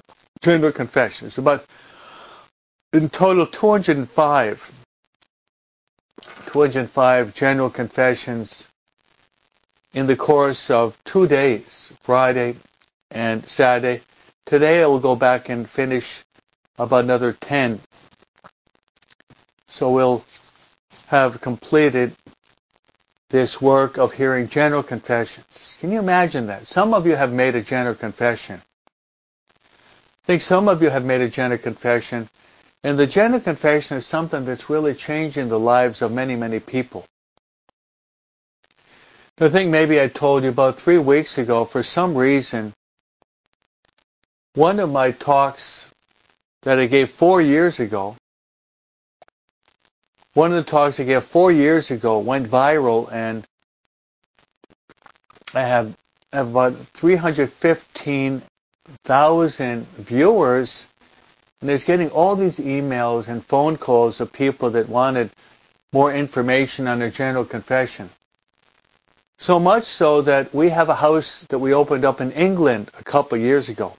general 0.43 0.73
confessions. 0.73 1.39
About 1.39 1.65
in 2.93 3.11
total 3.11 3.47
205, 3.47 4.73
205 6.47 7.35
general 7.35 7.71
confessions 7.71 8.69
in 9.93 10.07
the 10.07 10.17
course 10.17 10.71
of 10.71 10.97
two 11.05 11.27
days, 11.27 11.93
Friday 12.03 12.57
and 13.11 13.45
Saturday. 13.47 14.03
Today 14.47 14.83
I 14.83 14.87
will 14.87 15.01
go 15.01 15.17
back 15.17 15.49
and 15.49 15.69
finish 15.69 16.23
about 16.79 17.05
another 17.05 17.33
10. 17.33 17.81
So 19.69 19.91
we'll 19.91 20.25
have 21.07 21.41
completed 21.41 22.15
this 23.31 23.61
work 23.61 23.97
of 23.97 24.13
hearing 24.13 24.49
general 24.49 24.83
confessions. 24.83 25.77
Can 25.81 25.91
you 25.91 25.99
imagine 25.99 26.47
that? 26.49 26.67
Some 26.67 26.93
of 26.93 27.07
you 27.07 27.17
have 27.17 27.33
made 27.33 27.55
a 27.55 27.63
general 27.63 27.95
confession. 27.95 28.61
I 29.59 30.27
think 30.27 30.43
some 30.43 30.69
of 30.69 30.83
you 30.83 30.91
have 30.91 31.05
made 31.05 31.23
a 31.23 31.29
general 31.31 31.59
confession, 31.59 32.29
and 32.83 32.99
the 32.99 33.07
general 33.07 33.41
confession 33.41 33.97
is 33.97 34.07
something 34.07 34.45
that's 34.45 34.69
really 34.69 34.95
changing 34.95 35.49
the 35.49 35.59
lives 35.59 36.03
of 36.03 36.13
many, 36.13 36.37
many 36.37 36.61
people. 36.61 37.07
I 39.41 39.49
think 39.49 39.71
maybe 39.71 40.01
I 40.01 40.09
told 40.09 40.45
you 40.45 40.51
about 40.51 40.79
three 40.79 40.99
weeks 40.99 41.39
ago, 41.39 41.65
for 41.65 41.83
some 41.83 42.17
reason, 42.17 42.75
one 44.55 44.81
of 44.81 44.91
my 44.91 45.11
talks 45.11 45.85
that 46.63 46.79
I 46.79 46.87
gave 46.87 47.11
four 47.11 47.43
years 47.43 47.81
ago, 47.81 48.17
one 50.35 50.53
of 50.53 50.65
the 50.65 50.71
talks 50.71 51.01
I 51.01 51.05
gave 51.05 51.25
four 51.25 51.51
years 51.53 51.91
ago 51.91 52.21
went 52.21 52.49
viral 52.49 53.13
and 53.13 53.45
I 55.55 55.63
have, 55.63 55.95
have 56.33 56.51
about 56.51 56.75
315,000 56.95 59.87
viewers 59.99 60.87
And 61.61 61.71
was 61.71 61.85
getting 61.85 62.11
all 62.11 62.37
these 62.37 62.59
emails 62.59 63.29
and 63.29 63.45
phone 63.47 63.77
calls 63.79 64.21
of 64.21 64.33
people 64.33 64.71
that 64.73 64.89
wanted 64.89 65.31
more 65.95 66.13
information 66.13 66.87
on 66.87 66.99
their 66.99 67.11
general 67.11 67.47
confession. 67.47 68.11
So 69.39 69.59
much 69.59 69.85
so 69.85 70.21
that 70.23 70.55
we 70.55 70.69
have 70.69 70.91
a 70.91 70.95
house 70.95 71.47
that 71.49 71.59
we 71.59 71.73
opened 71.73 72.05
up 72.05 72.21
in 72.21 72.33
England 72.33 72.91
a 73.01 73.05
couple 73.05 73.39
of 73.39 73.43
years 73.43 73.71
ago. 73.71 73.95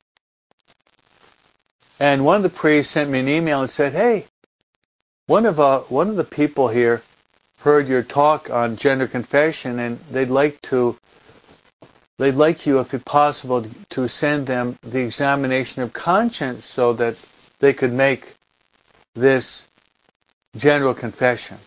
And 1.99 2.25
one 2.25 2.37
of 2.37 2.43
the 2.43 2.49
priests 2.49 2.91
sent 2.93 3.09
me 3.09 3.19
an 3.21 3.29
email 3.29 3.61
and 3.61 3.69
said, 3.69 3.93
"Hey, 3.93 4.25
one 5.27 5.45
of 5.45 5.59
uh, 5.61 5.79
one 5.81 6.09
of 6.09 6.17
the 6.17 6.25
people 6.25 6.67
here 6.67 7.01
heard 7.59 7.87
your 7.87 8.03
talk 8.03 8.49
on 8.49 8.75
gender 8.75 9.07
confession, 9.07 9.79
and 9.79 9.99
they'd 10.11 10.29
like 10.29 10.61
to 10.63 10.97
they'd 12.17 12.35
like 12.35 12.65
you, 12.65 12.79
if 12.79 13.05
possible, 13.05 13.65
to 13.91 14.07
send 14.09 14.47
them 14.47 14.77
the 14.83 14.99
examination 14.99 15.83
of 15.83 15.93
conscience 15.93 16.65
so 16.65 16.91
that 16.93 17.15
they 17.59 17.71
could 17.71 17.93
make 17.93 18.35
this 19.13 19.65
general 20.57 20.93
confession." 20.93 21.57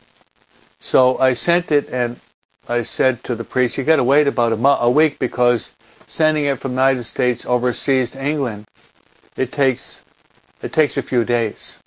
So 0.79 1.19
I 1.19 1.33
sent 1.33 1.73
it, 1.73 1.89
and 1.89 2.21
I 2.69 2.83
said 2.83 3.25
to 3.25 3.35
the 3.35 3.45
priest, 3.45 3.79
"You 3.79 3.85
got 3.85 3.97
to 3.97 4.05
wait 4.05 4.27
about 4.27 4.53
a, 4.53 4.59
mo- 4.59 4.79
a 4.79 4.91
week 4.91 5.19
because 5.19 5.73
sending 6.07 6.45
it 6.45 6.61
from 6.61 6.73
the 6.73 6.83
United 6.83 7.05
States 7.05 7.47
overseas 7.47 8.11
to 8.11 8.23
England, 8.23 8.67
it 9.35 9.53
takes 9.53 10.03
it 10.63 10.73
takes 10.73 10.97
a 10.97 11.03
few 11.03 11.25
days. 11.25 11.79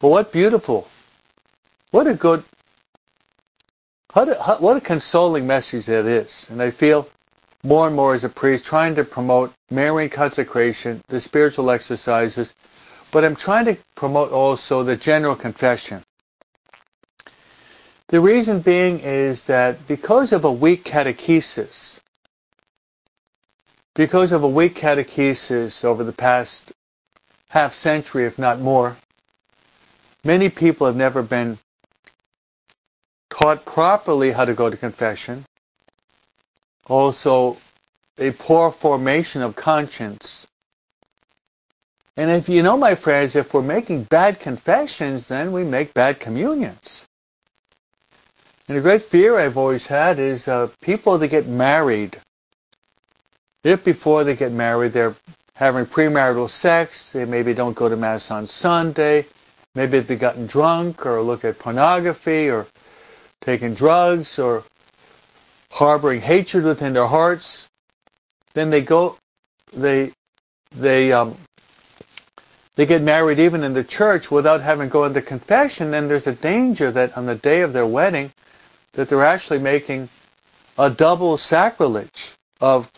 But 0.00 0.08
what 0.08 0.32
beautiful, 0.32 0.88
what 1.90 2.06
a 2.06 2.14
good, 2.14 2.44
to, 4.14 4.42
how 4.42 4.58
what 4.58 4.76
a 4.76 4.80
consoling 4.80 5.46
message 5.46 5.86
that 5.86 6.06
is. 6.06 6.46
And 6.50 6.60
I 6.62 6.70
feel 6.70 7.08
more 7.62 7.86
and 7.86 7.96
more 7.96 8.14
as 8.14 8.24
a 8.24 8.28
priest 8.28 8.64
trying 8.64 8.94
to 8.96 9.04
promote 9.04 9.52
Marian 9.70 10.10
consecration, 10.10 11.02
the 11.08 11.20
spiritual 11.20 11.70
exercises, 11.70 12.52
but 13.10 13.24
I'm 13.24 13.36
trying 13.36 13.64
to 13.66 13.76
promote 13.94 14.32
also 14.32 14.82
the 14.84 14.96
general 14.96 15.34
confession. 15.34 16.02
The 18.08 18.20
reason 18.20 18.60
being 18.60 19.00
is 19.00 19.46
that 19.46 19.88
because 19.88 20.32
of 20.32 20.44
a 20.44 20.52
weak 20.52 20.84
catechesis, 20.84 22.00
because 23.94 24.32
of 24.32 24.42
a 24.42 24.48
weak 24.48 24.74
catechesis 24.74 25.84
over 25.84 26.04
the 26.04 26.12
past 26.12 26.72
half 27.54 27.72
century, 27.72 28.24
if 28.24 28.36
not 28.36 28.58
more, 28.58 28.96
many 30.24 30.48
people 30.48 30.88
have 30.88 30.96
never 30.96 31.22
been 31.22 31.56
taught 33.30 33.64
properly 33.64 34.32
how 34.32 34.44
to 34.44 34.54
go 34.54 34.68
to 34.68 34.76
confession. 34.76 35.46
Also, 36.88 37.56
a 38.18 38.32
poor 38.32 38.72
formation 38.72 39.40
of 39.40 39.54
conscience. 39.54 40.48
And 42.16 42.28
if 42.28 42.48
you 42.48 42.64
know, 42.64 42.76
my 42.76 42.96
friends, 42.96 43.36
if 43.36 43.54
we're 43.54 43.62
making 43.62 44.02
bad 44.04 44.40
confessions, 44.40 45.28
then 45.28 45.52
we 45.52 45.62
make 45.62 45.94
bad 45.94 46.18
communions. 46.18 47.06
And 48.66 48.76
a 48.76 48.80
great 48.80 49.02
fear 49.02 49.38
I've 49.38 49.56
always 49.56 49.86
had 49.86 50.18
is 50.18 50.48
uh, 50.48 50.70
people 50.80 51.18
that 51.18 51.28
get 51.28 51.46
married. 51.46 52.20
If 53.62 53.84
before 53.84 54.24
they 54.24 54.34
get 54.34 54.50
married 54.50 54.92
they're 54.92 55.14
having 55.56 55.86
premarital 55.86 56.50
sex. 56.50 57.10
They 57.10 57.24
maybe 57.24 57.54
don't 57.54 57.74
go 57.74 57.88
to 57.88 57.96
Mass 57.96 58.30
on 58.30 58.46
Sunday. 58.46 59.26
Maybe 59.74 60.00
they've 60.00 60.18
gotten 60.18 60.46
drunk 60.46 61.06
or 61.06 61.20
look 61.22 61.44
at 61.44 61.58
pornography 61.58 62.50
or 62.50 62.66
taking 63.40 63.74
drugs 63.74 64.38
or 64.38 64.64
harboring 65.70 66.20
hatred 66.20 66.64
within 66.64 66.92
their 66.92 67.06
hearts. 67.06 67.68
Then 68.54 68.70
they 68.70 68.80
go, 68.80 69.18
they, 69.72 70.12
they, 70.72 71.12
um, 71.12 71.36
they 72.76 72.86
get 72.86 73.02
married 73.02 73.38
even 73.38 73.62
in 73.62 73.74
the 73.74 73.84
church 73.84 74.30
without 74.30 74.60
having 74.60 74.88
gone 74.88 75.14
to 75.14 75.22
confession. 75.22 75.90
Then 75.90 76.08
there's 76.08 76.26
a 76.26 76.34
danger 76.34 76.90
that 76.92 77.16
on 77.16 77.26
the 77.26 77.34
day 77.34 77.60
of 77.60 77.72
their 77.72 77.86
wedding, 77.86 78.32
that 78.92 79.08
they're 79.08 79.24
actually 79.24 79.58
making 79.58 80.08
a 80.78 80.90
double 80.90 81.36
sacrilege 81.36 82.34
of 82.60 82.90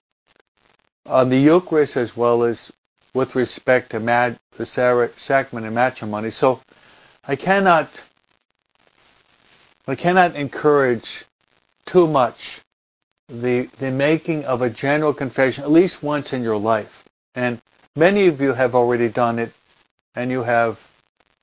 on 1.08 1.28
the 1.28 1.38
Eucharist 1.38 1.96
as 1.96 2.16
well 2.16 2.42
as 2.44 2.72
with 3.14 3.34
respect 3.34 3.90
to 3.90 4.00
mad, 4.00 4.38
the 4.56 4.66
sacrament 4.66 5.66
of 5.66 5.72
matrimony. 5.72 6.30
So 6.30 6.60
I 7.26 7.36
cannot, 7.36 7.88
I 9.86 9.94
cannot 9.94 10.36
encourage 10.36 11.24
too 11.86 12.06
much 12.06 12.60
the, 13.28 13.68
the 13.78 13.90
making 13.90 14.44
of 14.44 14.62
a 14.62 14.70
general 14.70 15.14
confession 15.14 15.64
at 15.64 15.70
least 15.70 16.02
once 16.02 16.32
in 16.32 16.42
your 16.42 16.58
life. 16.58 17.04
And 17.34 17.60
many 17.96 18.26
of 18.26 18.40
you 18.40 18.52
have 18.52 18.74
already 18.74 19.08
done 19.08 19.38
it 19.38 19.52
and 20.14 20.30
you 20.30 20.42
have 20.42 20.78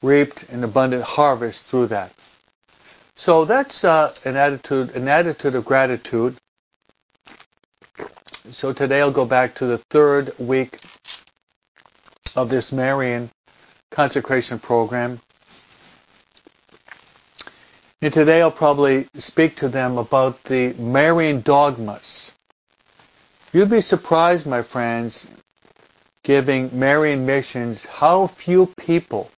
reaped 0.02 0.44
an 0.50 0.64
abundant 0.64 1.04
harvest 1.04 1.66
through 1.66 1.88
that. 1.88 2.12
So 3.16 3.46
that's 3.46 3.84
uh, 3.84 4.14
an 4.26 4.36
attitude, 4.36 4.96
an 4.96 5.08
attitude 5.08 5.56
of 5.56 5.66
gratitude 5.66 6.36
so 8.52 8.74
today 8.74 9.00
I'll 9.00 9.12
go 9.12 9.26
back 9.26 9.56
to 9.56 9.66
the 9.66 9.78
third 9.78 10.34
week 10.38 10.80
of 12.36 12.50
this 12.50 12.72
Marian 12.72 13.30
consecration 13.90 14.60
program. 14.60 15.22
And 18.02 18.14
today 18.14 18.42
I'll 18.42 18.52
probably 18.52 19.08
speak 19.16 19.56
to 19.58 19.70
them 19.70 19.98
about 19.98 20.44
the 20.44 20.74
Marian 20.74 21.40
dogmas. 21.42 22.32
You'd 23.54 23.70
be 23.70 23.82
surprised, 23.82 24.46
my 24.46 24.62
friends, 24.62 25.26
giving 26.24 26.78
Marian 26.78 27.26
missions, 27.26 27.86
how 27.86 28.28
few 28.28 28.66
people, 28.78 29.32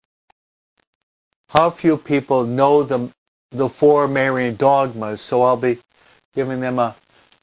how 1.50 1.70
few 1.70 1.96
people 1.98 2.44
know 2.44 2.82
the, 2.82 3.12
the 3.52 3.70
four 3.70 4.08
Marian 4.08 4.56
dogmas. 4.56 5.22
So 5.22 5.44
I'll 5.44 5.58
be 5.58 5.78
giving 6.34 6.60
them 6.60 6.80
a, 6.80 6.96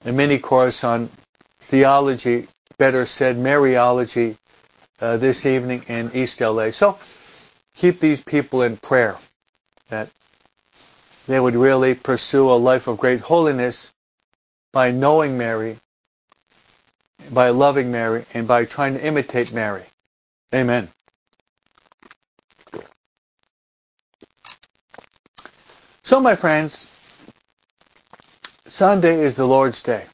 a 0.04 0.10
mini 0.10 0.38
course 0.38 0.82
on 0.82 1.08
theology, 1.72 2.46
better 2.76 3.06
said, 3.06 3.36
Mariology, 3.36 4.36
uh, 5.00 5.16
this 5.16 5.46
evening 5.46 5.82
in 5.88 6.10
East 6.12 6.38
LA. 6.38 6.70
So 6.70 6.98
keep 7.74 7.98
these 7.98 8.20
people 8.20 8.60
in 8.60 8.76
prayer 8.76 9.16
that 9.88 10.10
they 11.26 11.40
would 11.40 11.56
really 11.56 11.94
pursue 11.94 12.50
a 12.50 12.60
life 12.60 12.88
of 12.88 12.98
great 12.98 13.20
holiness 13.20 13.90
by 14.74 14.90
knowing 14.90 15.38
Mary, 15.38 15.78
by 17.30 17.48
loving 17.48 17.90
Mary, 17.90 18.26
and 18.34 18.46
by 18.46 18.66
trying 18.66 18.92
to 18.92 19.02
imitate 19.02 19.50
Mary. 19.50 19.84
Amen. 20.54 20.90
So, 26.02 26.20
my 26.20 26.36
friends, 26.36 26.86
Sunday 28.68 29.24
is 29.24 29.36
the 29.36 29.46
Lord's 29.46 29.82
Day. 29.82 30.04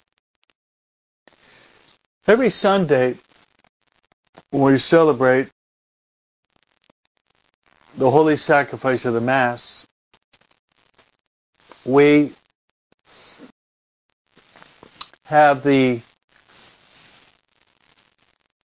Every 2.28 2.50
Sunday, 2.50 3.16
when 4.50 4.74
we 4.74 4.78
celebrate 4.78 5.48
the 7.96 8.10
holy 8.10 8.36
sacrifice 8.36 9.04
of 9.04 9.14
the 9.14 9.20
Mass. 9.20 9.86
We 11.84 12.32
have 15.24 15.64
the 15.64 16.00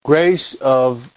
grace 0.04 0.54
of 0.54 1.14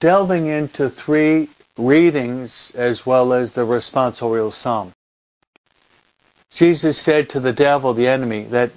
delving 0.00 0.46
into 0.46 0.90
three 0.90 1.48
readings 1.78 2.72
as 2.74 3.06
well 3.06 3.32
as 3.32 3.54
the 3.54 3.66
responsorial 3.66 4.52
psalm. 4.52 4.92
Jesus 6.50 6.98
said 6.98 7.28
to 7.30 7.40
the 7.40 7.52
devil, 7.52 7.94
the 7.94 8.08
enemy, 8.08 8.44
that 8.44 8.72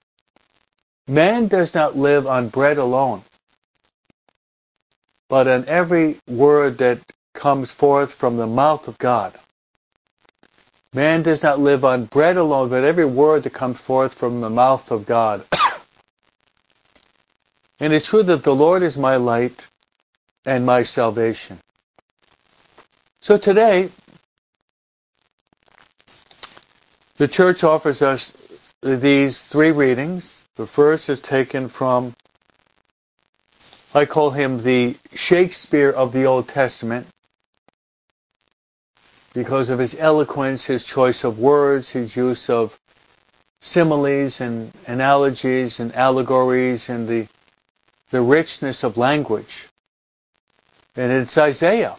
Man 1.07 1.47
does 1.47 1.73
not 1.73 1.97
live 1.97 2.27
on 2.27 2.47
bread 2.47 2.77
alone, 2.77 3.23
but 5.27 5.47
on 5.47 5.65
every 5.67 6.17
word 6.27 6.77
that 6.77 6.99
comes 7.33 7.71
forth 7.71 8.13
from 8.13 8.37
the 8.37 8.47
mouth 8.47 8.87
of 8.87 8.97
God. 8.97 9.37
Man 10.93 11.23
does 11.23 11.43
not 11.43 11.59
live 11.59 11.83
on 11.83 12.05
bread 12.05 12.37
alone, 12.37 12.69
but 12.69 12.83
every 12.83 13.05
word 13.05 13.43
that 13.43 13.53
comes 13.53 13.81
forth 13.81 14.13
from 14.13 14.39
the 14.39 14.49
mouth 14.49 14.91
of 14.91 15.05
God. 15.05 15.43
and 17.79 17.91
it's 17.91 18.07
true 18.07 18.23
that 18.23 18.43
the 18.43 18.55
Lord 18.55 18.83
is 18.83 18.97
my 18.97 19.17
light 19.17 19.65
and 20.45 20.65
my 20.65 20.83
salvation. 20.83 21.59
So 23.21 23.37
today, 23.37 23.89
the 27.17 27.27
church 27.27 27.63
offers 27.63 28.01
us 28.01 28.33
these 28.81 29.41
three 29.47 29.71
readings 29.71 30.42
the 30.55 30.67
first 30.67 31.09
is 31.09 31.19
taken 31.19 31.69
from, 31.69 32.15
I 33.93 34.05
call 34.05 34.31
him 34.31 34.61
the 34.61 34.95
Shakespeare 35.13 35.89
of 35.89 36.13
the 36.13 36.25
Old 36.25 36.47
Testament 36.47 37.07
because 39.33 39.69
of 39.69 39.79
his 39.79 39.95
eloquence, 39.97 40.65
his 40.65 40.85
choice 40.85 41.23
of 41.23 41.39
words, 41.39 41.89
his 41.89 42.15
use 42.15 42.49
of 42.49 42.79
similes 43.61 44.41
and 44.41 44.71
analogies 44.85 45.79
and 45.79 45.93
allegories 45.95 46.89
and 46.89 47.07
the, 47.07 47.27
the 48.11 48.21
richness 48.21 48.83
of 48.83 48.97
language. 48.97 49.67
And 50.95 51.11
it's 51.11 51.37
Isaiah 51.37 51.97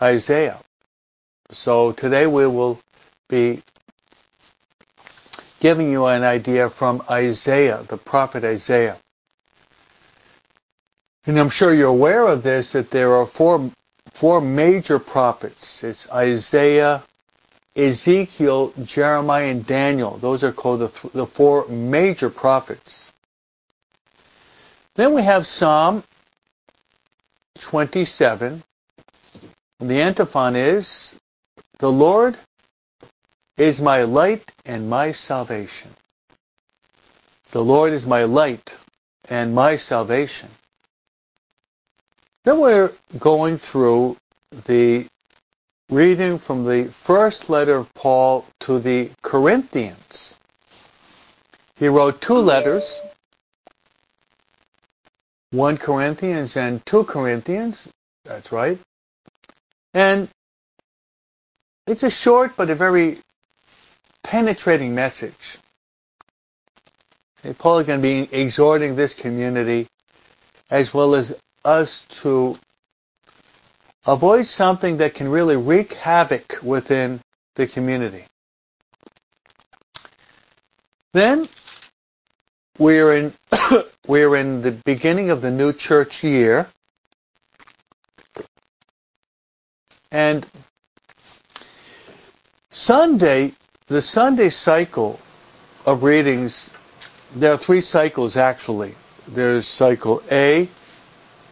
Isaiah. 0.00 0.60
So 1.50 1.90
today 1.92 2.26
we 2.28 2.46
will 2.46 2.78
be 3.28 3.62
giving 5.60 5.90
you 5.90 6.06
an 6.06 6.22
idea 6.22 6.70
from 6.70 7.02
Isaiah, 7.10 7.84
the 7.88 7.96
prophet 7.96 8.44
Isaiah. 8.44 8.96
And 11.26 11.38
I'm 11.38 11.50
sure 11.50 11.74
you're 11.74 11.88
aware 11.88 12.26
of 12.26 12.42
this, 12.42 12.72
that 12.72 12.90
there 12.90 13.12
are 13.14 13.26
four, 13.26 13.70
four 14.14 14.40
major 14.40 14.98
prophets. 14.98 15.84
It's 15.84 16.10
Isaiah, 16.10 17.02
Ezekiel, 17.76 18.72
Jeremiah, 18.84 19.46
and 19.50 19.66
Daniel. 19.66 20.16
Those 20.18 20.42
are 20.44 20.52
called 20.52 20.80
the, 20.80 20.88
th- 20.88 21.12
the 21.12 21.26
four 21.26 21.68
major 21.68 22.30
prophets. 22.30 23.12
Then 24.94 25.14
we 25.14 25.22
have 25.22 25.46
Psalm 25.46 26.02
27. 27.60 28.62
And 29.80 29.90
the 29.90 30.00
antiphon 30.00 30.56
is, 30.56 31.14
The 31.78 31.90
Lord 31.90 32.36
is 33.58 33.80
my 33.80 34.04
light 34.04 34.50
and 34.64 34.88
my 34.88 35.12
salvation. 35.12 35.90
The 37.50 37.62
Lord 37.62 37.92
is 37.92 38.06
my 38.06 38.22
light 38.22 38.76
and 39.28 39.54
my 39.54 39.76
salvation. 39.76 40.48
Then 42.44 42.60
we're 42.60 42.92
going 43.18 43.58
through 43.58 44.16
the 44.66 45.06
reading 45.90 46.38
from 46.38 46.64
the 46.64 46.84
first 46.84 47.50
letter 47.50 47.76
of 47.76 47.92
Paul 47.94 48.46
to 48.60 48.78
the 48.78 49.10
Corinthians. 49.22 50.34
He 51.76 51.88
wrote 51.88 52.20
two 52.20 52.38
letters, 52.38 53.00
1 55.50 55.78
Corinthians 55.78 56.56
and 56.56 56.84
2 56.86 57.04
Corinthians. 57.04 57.88
That's 58.24 58.52
right. 58.52 58.78
And 59.94 60.28
it's 61.86 62.02
a 62.02 62.10
short 62.10 62.52
but 62.56 62.70
a 62.70 62.74
very 62.74 63.18
penetrating 64.28 64.94
message. 64.94 65.56
Paul 67.56 67.78
is 67.78 67.86
going 67.86 67.98
to 67.98 68.02
be 68.02 68.28
exhorting 68.30 68.94
this 68.94 69.14
community 69.14 69.88
as 70.70 70.92
well 70.92 71.14
as 71.14 71.34
us 71.64 72.04
to 72.20 72.58
avoid 74.04 74.44
something 74.44 74.98
that 74.98 75.14
can 75.14 75.30
really 75.30 75.56
wreak 75.56 75.94
havoc 75.94 76.58
within 76.62 77.22
the 77.54 77.66
community. 77.66 78.24
Then 81.14 81.48
we're 82.78 83.16
in 83.16 83.32
we're 84.06 84.36
in 84.36 84.60
the 84.60 84.72
beginning 84.72 85.30
of 85.30 85.40
the 85.40 85.50
new 85.50 85.72
church 85.72 86.22
year. 86.22 86.68
And 90.12 90.46
Sunday, 92.70 93.54
the 93.88 94.02
Sunday 94.02 94.50
cycle 94.50 95.18
of 95.86 96.02
readings, 96.02 96.70
there 97.34 97.54
are 97.54 97.58
three 97.58 97.80
cycles 97.80 98.36
actually. 98.36 98.94
There's 99.26 99.66
cycle 99.66 100.22
A, 100.30 100.68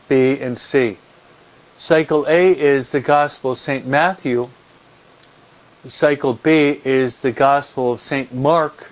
B, 0.09 0.38
and 0.40 0.59
C. 0.59 0.99
Cycle 1.79 2.27
A 2.29 2.59
is 2.59 2.90
the 2.90 3.01
Gospel 3.01 3.53
of 3.53 3.59
St. 3.59 3.87
Matthew. 3.87 4.49
Cycle 5.88 6.35
B 6.35 6.81
is 6.85 7.22
the 7.22 7.33
Gospel 7.33 7.92
of 7.92 8.01
St. 8.01 8.33
Mark. 8.35 8.90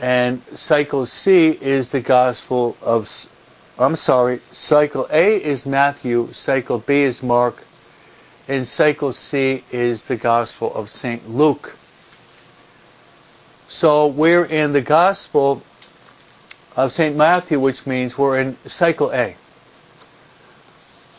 And 0.00 0.42
cycle 0.54 1.04
C 1.04 1.48
is 1.48 1.90
the 1.90 2.00
Gospel 2.00 2.76
of, 2.80 3.10
I'm 3.78 3.96
sorry, 3.96 4.40
cycle 4.52 5.06
A 5.10 5.36
is 5.36 5.66
Matthew, 5.66 6.32
cycle 6.32 6.78
B 6.78 7.02
is 7.02 7.22
Mark, 7.22 7.64
and 8.48 8.66
cycle 8.66 9.12
C 9.12 9.64
is 9.70 10.08
the 10.08 10.16
Gospel 10.16 10.74
of 10.74 10.90
St. 10.90 11.28
Luke. 11.28 11.76
So 13.68 14.08
we're 14.08 14.44
in 14.44 14.72
the 14.72 14.80
Gospel 14.80 15.62
of 16.76 16.92
St. 16.92 17.16
Matthew, 17.16 17.60
which 17.60 17.86
means 17.86 18.18
we're 18.18 18.40
in 18.40 18.56
cycle 18.66 19.12
A. 19.12 19.36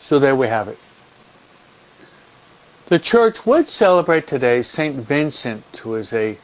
So 0.00 0.18
there 0.18 0.36
we 0.36 0.48
have 0.48 0.68
it. 0.68 0.78
The 2.86 2.98
church 2.98 3.46
would 3.46 3.68
celebrate 3.68 4.26
today 4.26 4.62
St. 4.62 4.94
Vincent, 4.96 5.64
who 5.78 5.94
is 5.94 6.12
a 6.12 6.38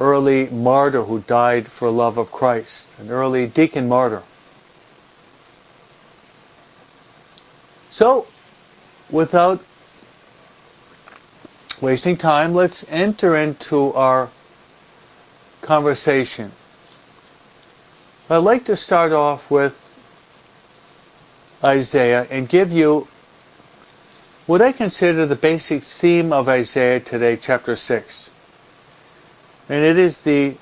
early 0.00 0.46
martyr 0.48 1.02
who 1.02 1.20
died 1.20 1.68
for 1.68 1.90
love 1.90 2.18
of 2.18 2.32
Christ, 2.32 2.88
an 2.98 3.10
early 3.10 3.46
deacon 3.46 3.88
martyr. 3.88 4.22
So, 7.90 8.26
without 9.10 9.60
wasting 11.80 12.16
time, 12.16 12.54
let's 12.54 12.84
enter 12.88 13.36
into 13.36 13.92
our 13.94 14.30
conversation. 15.60 16.52
I'd 18.30 18.38
like 18.38 18.66
to 18.66 18.76
start 18.76 19.12
off 19.12 19.50
with 19.50 19.74
Isaiah 21.62 22.26
and 22.30 22.48
give 22.48 22.70
you 22.70 23.08
what 24.46 24.62
I 24.62 24.72
consider 24.72 25.26
the 25.26 25.36
basic 25.36 25.82
theme 25.82 26.32
of 26.32 26.48
Isaiah 26.48 27.00
today, 27.00 27.36
chapter 27.36 27.76
6. 27.76 28.30
And 29.68 29.84
it 29.84 29.98
is 29.98 30.22
the 30.22 30.56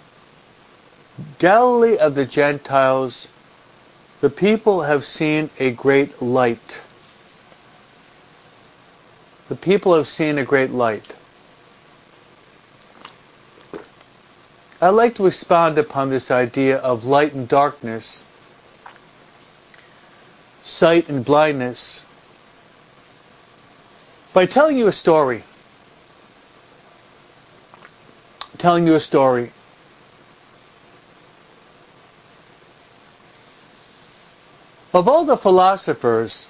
Galilee 1.38 1.96
of 1.96 2.14
the 2.14 2.26
Gentiles, 2.26 3.28
the 4.20 4.30
people 4.30 4.82
have 4.82 5.04
seen 5.04 5.50
a 5.58 5.70
great 5.70 6.20
light. 6.20 6.82
The 9.48 9.56
people 9.56 9.94
have 9.94 10.08
seen 10.08 10.38
a 10.38 10.44
great 10.44 10.70
light. 10.70 11.14
I'd 14.80 14.90
like 14.90 15.14
to 15.16 15.26
expound 15.26 15.78
upon 15.78 16.10
this 16.10 16.30
idea 16.30 16.78
of 16.78 17.04
light 17.04 17.32
and 17.32 17.48
darkness, 17.48 18.22
sight 20.62 21.08
and 21.08 21.24
blindness, 21.24 22.04
by 24.32 24.46
telling 24.46 24.76
you 24.76 24.86
a 24.86 24.92
story. 24.92 25.44
telling 28.58 28.86
you 28.86 28.94
a 28.94 29.00
story. 29.00 29.52
Of 34.92 35.08
all 35.08 35.24
the 35.24 35.36
philosophers, 35.36 36.48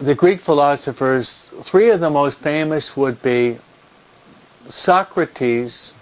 the 0.00 0.14
Greek 0.14 0.40
philosophers, 0.40 1.46
three 1.62 1.90
of 1.90 2.00
the 2.00 2.08
most 2.08 2.38
famous 2.38 2.96
would 2.96 3.20
be 3.20 3.58
Socrates, 4.70 5.92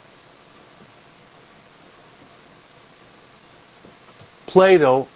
Plato, 4.46 5.08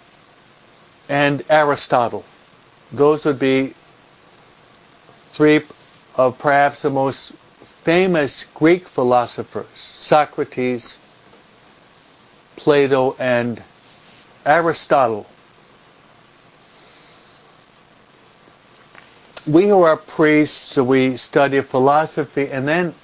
and 1.07 1.43
Aristotle. 1.49 2.25
Those 2.91 3.23
would 3.23 3.39
be 3.39 3.73
three 5.31 5.61
of 6.15 6.37
perhaps 6.37 6.81
the 6.81 6.89
most 6.89 7.31
famous 7.83 8.45
Greek 8.53 8.87
philosophers, 8.89 9.67
Socrates, 9.75 10.97
Plato, 12.57 13.15
and 13.17 13.63
Aristotle. 14.45 15.25
We 19.45 19.67
who 19.67 19.81
are 19.81 19.97
priests, 19.97 20.77
we 20.77 21.17
study 21.17 21.59
philosophy 21.61 22.49
and 22.49 22.65
then 22.67 22.95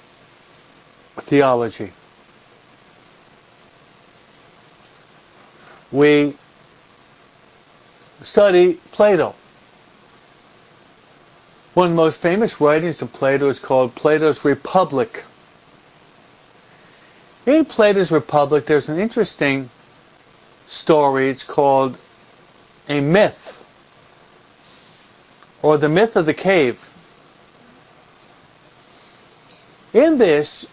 theology. 1.18 1.92
We 5.92 6.36
study 8.22 8.80
Plato. 8.92 9.34
One 11.74 11.86
of 11.86 11.92
the 11.92 11.96
most 11.96 12.20
famous 12.20 12.60
writings 12.60 13.02
of 13.02 13.12
Plato 13.12 13.48
is 13.48 13.58
called 13.58 13.94
Plato's 13.94 14.44
Republic. 14.44 15.24
In 17.46 17.64
Plato's 17.64 18.10
Republic, 18.10 18.66
there's 18.66 18.88
an 18.88 18.98
interesting 18.98 19.70
story. 20.66 21.28
It's 21.28 21.44
called 21.44 21.98
a 22.88 23.00
myth, 23.00 23.59
or 25.62 25.78
the 25.78 25.88
myth 25.88 26.16
of 26.16 26.26
the 26.26 26.34
cave. 26.34 26.88
In 29.92 30.18
this, 30.18 30.66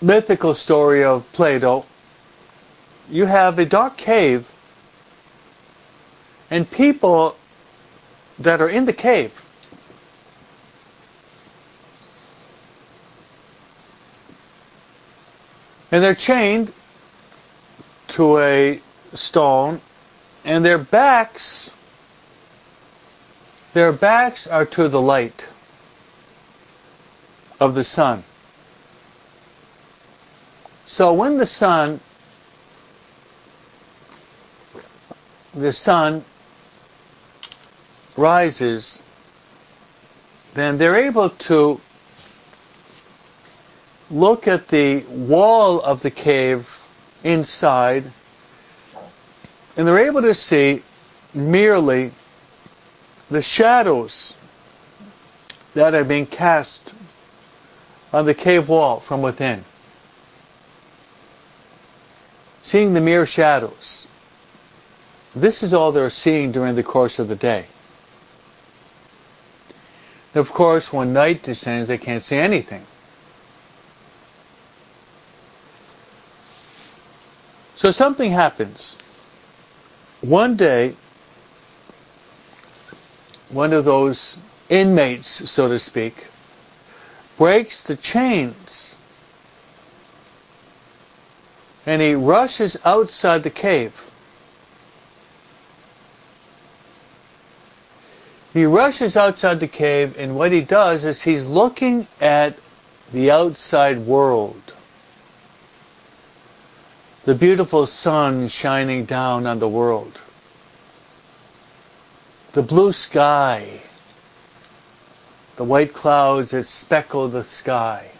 mythical 0.00 0.54
story 0.54 1.04
of 1.04 1.30
Plato, 1.32 1.86
you 3.08 3.26
have 3.26 3.58
a 3.58 3.64
dark 3.64 3.96
cave 3.96 4.48
and 6.50 6.70
people 6.70 7.36
that 8.38 8.60
are 8.60 8.68
in 8.68 8.84
the 8.84 8.92
cave 8.92 9.32
and 15.92 16.02
they're 16.02 16.14
chained 16.14 16.72
to 18.08 18.38
a 18.38 18.80
stone, 19.14 19.80
and 20.44 20.64
their 20.64 20.78
backs 20.78 21.72
their 23.72 23.92
backs 23.92 24.46
are 24.46 24.66
to 24.66 24.88
the 24.88 25.00
light 25.00 25.48
of 27.58 27.74
the 27.74 27.84
sun. 27.84 28.22
So 30.84 31.14
when 31.14 31.38
the 31.38 31.46
sun 31.46 32.00
the 35.54 35.72
sun 35.72 36.24
rises, 38.16 39.02
then 40.54 40.78
they're 40.78 40.96
able 40.96 41.30
to 41.30 41.80
look 44.10 44.46
at 44.48 44.68
the 44.68 45.00
wall 45.08 45.80
of 45.80 46.02
the 46.02 46.10
cave 46.10 46.68
inside, 47.22 48.04
and 49.76 49.86
they're 49.86 50.06
able 50.06 50.22
to 50.22 50.34
see 50.34 50.82
merely 51.34 52.12
the 53.30 53.42
shadows 53.42 54.34
that 55.74 55.94
are 55.94 56.04
being 56.04 56.26
cast 56.26 56.92
on 58.12 58.26
the 58.26 58.34
cave 58.34 58.68
wall 58.68 59.00
from 59.00 59.22
within. 59.22 59.64
Seeing 62.60 62.92
the 62.92 63.00
mere 63.00 63.24
shadows. 63.26 64.06
This 65.34 65.62
is 65.62 65.72
all 65.72 65.92
they're 65.92 66.10
seeing 66.10 66.52
during 66.52 66.74
the 66.76 66.82
course 66.82 67.18
of 67.18 67.28
the 67.28 67.36
day. 67.36 67.66
Of 70.34 70.50
course, 70.50 70.92
when 70.92 71.12
night 71.12 71.42
descends, 71.42 71.88
they 71.88 71.98
can't 71.98 72.22
see 72.22 72.36
anything. 72.36 72.86
So 77.74 77.90
something 77.90 78.30
happens. 78.30 78.96
One 80.22 80.56
day, 80.56 80.94
one 83.48 83.72
of 83.72 83.84
those 83.84 84.36
inmates, 84.68 85.50
so 85.50 85.68
to 85.68 85.78
speak, 85.78 86.26
breaks 87.36 87.82
the 87.82 87.96
chains 87.96 88.94
and 91.84 92.00
he 92.00 92.14
rushes 92.14 92.76
outside 92.84 93.42
the 93.42 93.50
cave. 93.50 94.08
He 98.52 98.64
rushes 98.64 99.16
outside 99.16 99.58
the 99.58 99.66
cave 99.66 100.16
and 100.16 100.36
what 100.36 100.52
he 100.52 100.60
does 100.60 101.04
is 101.04 101.22
he's 101.22 101.46
looking 101.46 102.06
at 102.20 102.54
the 103.12 103.32
outside 103.32 103.98
world. 103.98 104.72
The 107.24 107.34
beautiful 107.36 107.86
sun 107.86 108.48
shining 108.48 109.04
down 109.04 109.46
on 109.46 109.60
the 109.60 109.68
world. 109.68 110.18
The 112.52 112.62
blue 112.62 112.92
sky, 112.92 113.80
the 115.54 115.62
white 115.62 115.94
clouds 115.94 116.50
that 116.50 116.66
speckle 116.66 117.28
the 117.28 117.44
sky, 117.44 118.10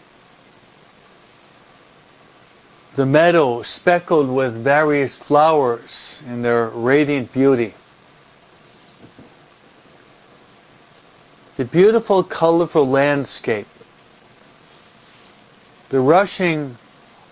the 2.95 3.05
meadow 3.05 3.61
speckled 3.63 4.29
with 4.29 4.63
various 4.63 5.17
flowers 5.17 6.23
in 6.25 6.41
their 6.41 6.69
radiant 6.69 7.33
beauty. 7.33 7.73
The 11.57 11.65
beautiful, 11.65 12.23
colorful 12.23 12.87
landscape, 12.87 13.67
the 15.89 15.99
rushing 15.99 16.77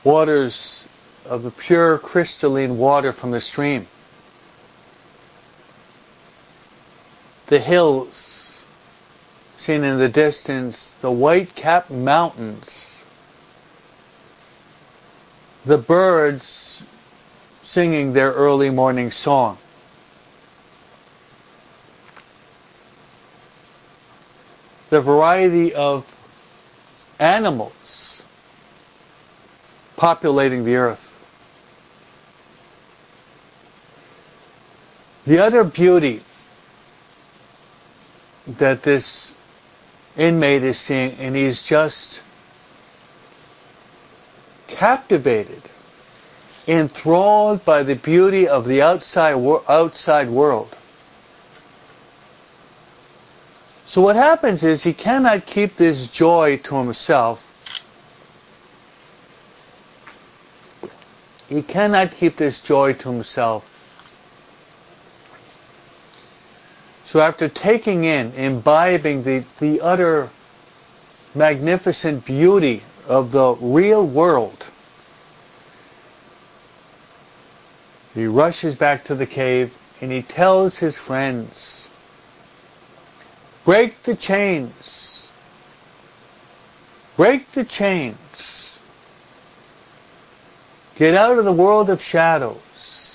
waters 0.03 0.86
of 1.25 1.43
the 1.43 1.51
pure 1.51 1.97
crystalline 1.97 2.77
water 2.77 3.13
from 3.13 3.31
the 3.31 3.41
stream. 3.41 3.88
the 7.51 7.60
hills, 7.60 8.57
seen 9.57 9.84
in 9.84 9.99
the 9.99 10.07
distance, 10.07 10.95
the 11.01 11.12
white-capped 11.12 11.91
mountains, 11.91 13.03
the 15.65 15.77
birds 15.77 16.81
singing 17.62 18.13
their 18.13 18.31
early 18.31 18.69
morning 18.69 19.12
song. 19.12 19.57
The 24.89 25.01
variety 25.01 25.73
of 25.73 26.05
animals 27.19 28.23
populating 29.97 30.63
the 30.63 30.77
earth. 30.77 31.11
The 35.25 35.38
other 35.38 35.63
beauty 35.63 36.23
that 38.47 38.81
this 38.84 39.31
inmate 40.17 40.63
is 40.63 40.79
seeing, 40.79 41.13
and 41.19 41.36
he's 41.36 41.62
just 41.62 42.21
captivated, 44.67 45.62
enthralled 46.67 47.63
by 47.63 47.84
the 47.84 47.95
beauty 47.95 48.47
of 48.47 48.65
the 48.65 48.81
outside 48.81 49.36
outside 49.69 50.29
world. 50.29 50.75
So 53.86 54.01
what 54.01 54.15
happens 54.15 54.63
is 54.63 54.84
he 54.84 54.93
cannot 54.93 55.45
keep 55.45 55.75
this 55.75 56.10
joy 56.10 56.57
to 56.63 56.75
himself. 56.77 57.45
He 61.49 61.62
cannot 61.62 62.12
keep 62.12 62.38
this 62.38 62.62
joy 62.62 62.93
to 62.93 63.12
himself. 63.12 63.70
So 67.12 67.19
after 67.19 67.50
taking 67.50 68.06
in, 68.06 68.32
imbibing 68.36 69.24
the, 69.24 69.43
the 69.60 69.82
utter 69.82 70.30
magnificent 71.36 72.24
beauty 72.24 72.84
of 73.06 73.32
the 73.32 73.54
real 73.56 74.08
world, 74.08 74.65
he 78.13 78.28
rushes 78.28 78.76
back 78.76 79.04
to 79.04 79.15
the 79.15 79.26
cave 79.26 79.78
and 80.00 80.10
he 80.10 80.21
tells 80.21 80.78
his 80.78 80.97
friends, 80.97 81.89
break 83.65 84.02
the 84.04 84.15
chains, 84.15 85.34
break 87.17 87.52
the 87.52 87.65
chains, 87.65 88.80
get 90.95 91.13
out 91.13 91.38
of 91.38 91.43
the 91.43 91.52
world 91.52 91.89
of 91.89 92.02
shadows, 92.02 93.11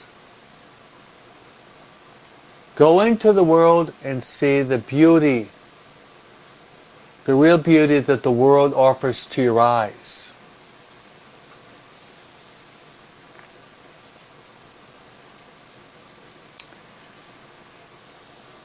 Go 2.76 3.00
into 3.00 3.32
the 3.32 3.42
world 3.42 3.92
and 4.04 4.22
see 4.22 4.60
the 4.60 4.76
beauty, 4.76 5.48
the 7.24 7.34
real 7.34 7.56
beauty 7.56 8.00
that 8.00 8.22
the 8.22 8.30
world 8.30 8.74
offers 8.74 9.24
to 9.28 9.42
your 9.42 9.58
eyes. 9.58 10.32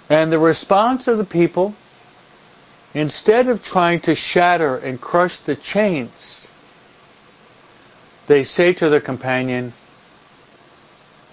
And 0.09 0.29
the 0.29 0.39
response 0.39 1.07
of 1.07 1.17
the 1.17 1.23
people, 1.23 1.73
instead 2.93 3.47
of 3.47 3.63
trying 3.63 4.01
to 4.01 4.13
shatter 4.13 4.75
and 4.75 4.99
crush 4.99 5.39
the 5.39 5.55
chains, 5.55 6.49
they 8.27 8.43
say 8.43 8.73
to 8.73 8.89
their 8.89 8.99
companion, 8.99 9.71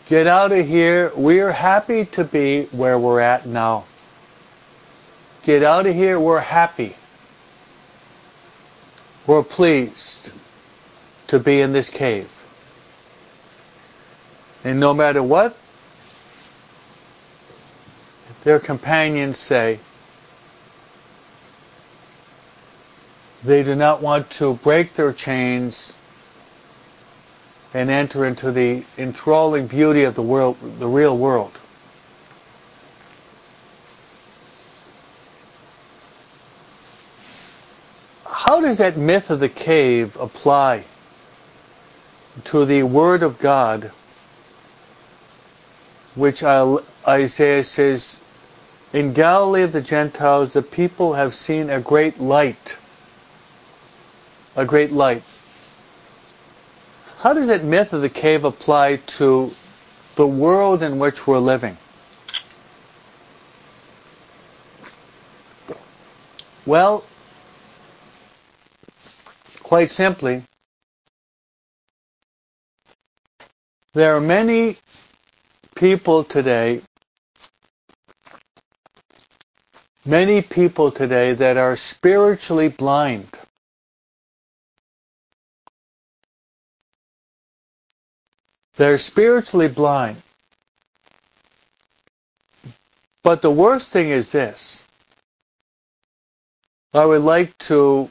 Get 0.09 0.27
out 0.27 0.53
of 0.53 0.67
here. 0.67 1.13
We're 1.15 1.53
happy 1.53 2.07
to 2.07 2.25
be 2.25 2.65
where 2.73 2.99
we're 2.99 3.21
at 3.21 3.45
now. 3.45 3.85
Get 5.43 5.63
out 5.63 5.85
of 5.87 5.95
here. 5.95 6.19
We're 6.19 6.41
happy. 6.41 6.97
We're 9.27 9.43
pleased 9.43 10.31
to 11.27 11.39
be 11.39 11.61
in 11.61 11.73
this 11.73 11.91
cave. 11.91 12.31
And 14.65 14.81
no 14.81 14.95
matter 14.95 15.23
what 15.23 15.55
their 18.45 18.59
companions 18.59 19.37
say, 19.37 19.79
they 23.45 23.63
do 23.63 23.75
not 23.75 24.01
want 24.01 24.31
to 24.31 24.55
break 24.55 24.95
their 24.95 25.13
chains 25.13 25.93
and 27.75 27.91
enter 27.91 28.25
into 28.25 28.51
the 28.51 28.85
enthralling 28.97 29.67
beauty 29.67 30.05
of 30.05 30.15
the 30.15 30.23
world, 30.23 30.57
the 30.79 30.89
real 30.89 31.17
world. 31.17 31.53
How 38.25 38.61
does 38.61 38.79
that 38.79 38.97
myth 38.97 39.31
of 39.31 39.41
the 39.41 39.49
cave 39.49 40.17
apply 40.19 40.85
to 42.45 42.65
the 42.65 42.83
Word 42.83 43.23
of 43.23 43.39
God, 43.39 43.91
which 46.15 46.43
Isaiah 46.43 47.65
says, 47.65 48.21
In 48.93 49.13
Galilee 49.13 49.63
of 49.63 49.73
the 49.73 49.83
Gentiles, 49.83 50.55
the 50.55 50.63
people 50.63 51.15
have 51.15 51.35
seen 51.35 51.69
a 51.69 51.81
great 51.81 52.21
light. 52.21 52.77
A 54.57 54.65
great 54.65 54.93
light. 54.93 55.23
How 57.19 57.33
does 57.33 57.49
that 57.49 57.65
myth 57.65 57.93
of 57.93 58.01
the 58.01 58.09
cave 58.09 58.45
apply 58.45 58.97
to 59.19 59.51
the 60.15 60.27
world 60.27 60.85
in 60.85 61.01
which 61.01 61.27
we're 61.27 61.39
living? 61.41 61.77
Well, 66.65 67.05
quite 69.65 69.91
simply, 69.91 70.45
there 73.95 74.15
are 74.15 74.21
many 74.21 74.77
people 75.75 76.23
today, 76.23 76.83
many 80.07 80.41
people 80.41 80.93
today 80.93 81.33
that 81.33 81.57
are 81.57 81.75
spiritually 81.75 82.69
blind. 82.69 83.27
They're 88.79 88.97
spiritually 88.97 89.67
blind. 89.67 90.23
But 93.25 93.43
the 93.43 93.51
worst 93.51 93.91
thing 93.91 94.09
is 94.11 94.31
this. 94.31 94.85
I 96.95 97.05
would 97.05 97.23
like 97.23 97.59
to 97.59 98.09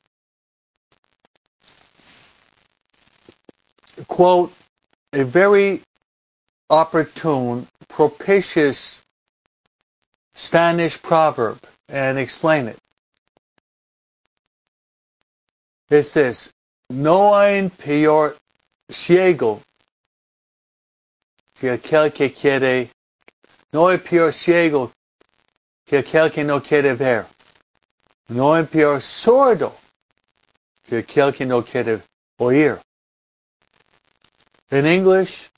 quote 4.09 4.53
a 5.13 5.23
very 5.23 5.81
opportune, 6.69 7.67
propitious 7.87 9.01
Spanish 10.35 11.01
proverb 11.01 11.59
and 11.87 12.19
explain 12.19 12.67
it. 12.67 12.77
It's 15.89 16.13
this, 16.13 16.51
no 16.89 17.39
hay 17.39 17.71
peor 17.77 18.35
ciego 18.91 19.61
que 21.59 21.69
aquel 21.69 22.11
que 22.11 22.29
quiere, 22.29 22.89
no 23.73 23.87
hay 23.87 23.97
peor 23.97 24.31
ciego 24.31 24.91
que 25.85 25.97
aquel 25.97 26.31
que 26.31 26.43
no 26.43 26.59
quiere 26.59 26.93
ver. 26.95 27.25
No 28.29 28.53
hay 28.53 28.65
peor 28.65 29.01
sordo 29.01 29.73
que 30.87 30.97
aquel 30.97 31.33
que 31.33 31.45
no 31.45 31.63
quiere 31.63 32.01
oír. 32.39 32.79
In 34.69 34.85
English, 34.85 35.49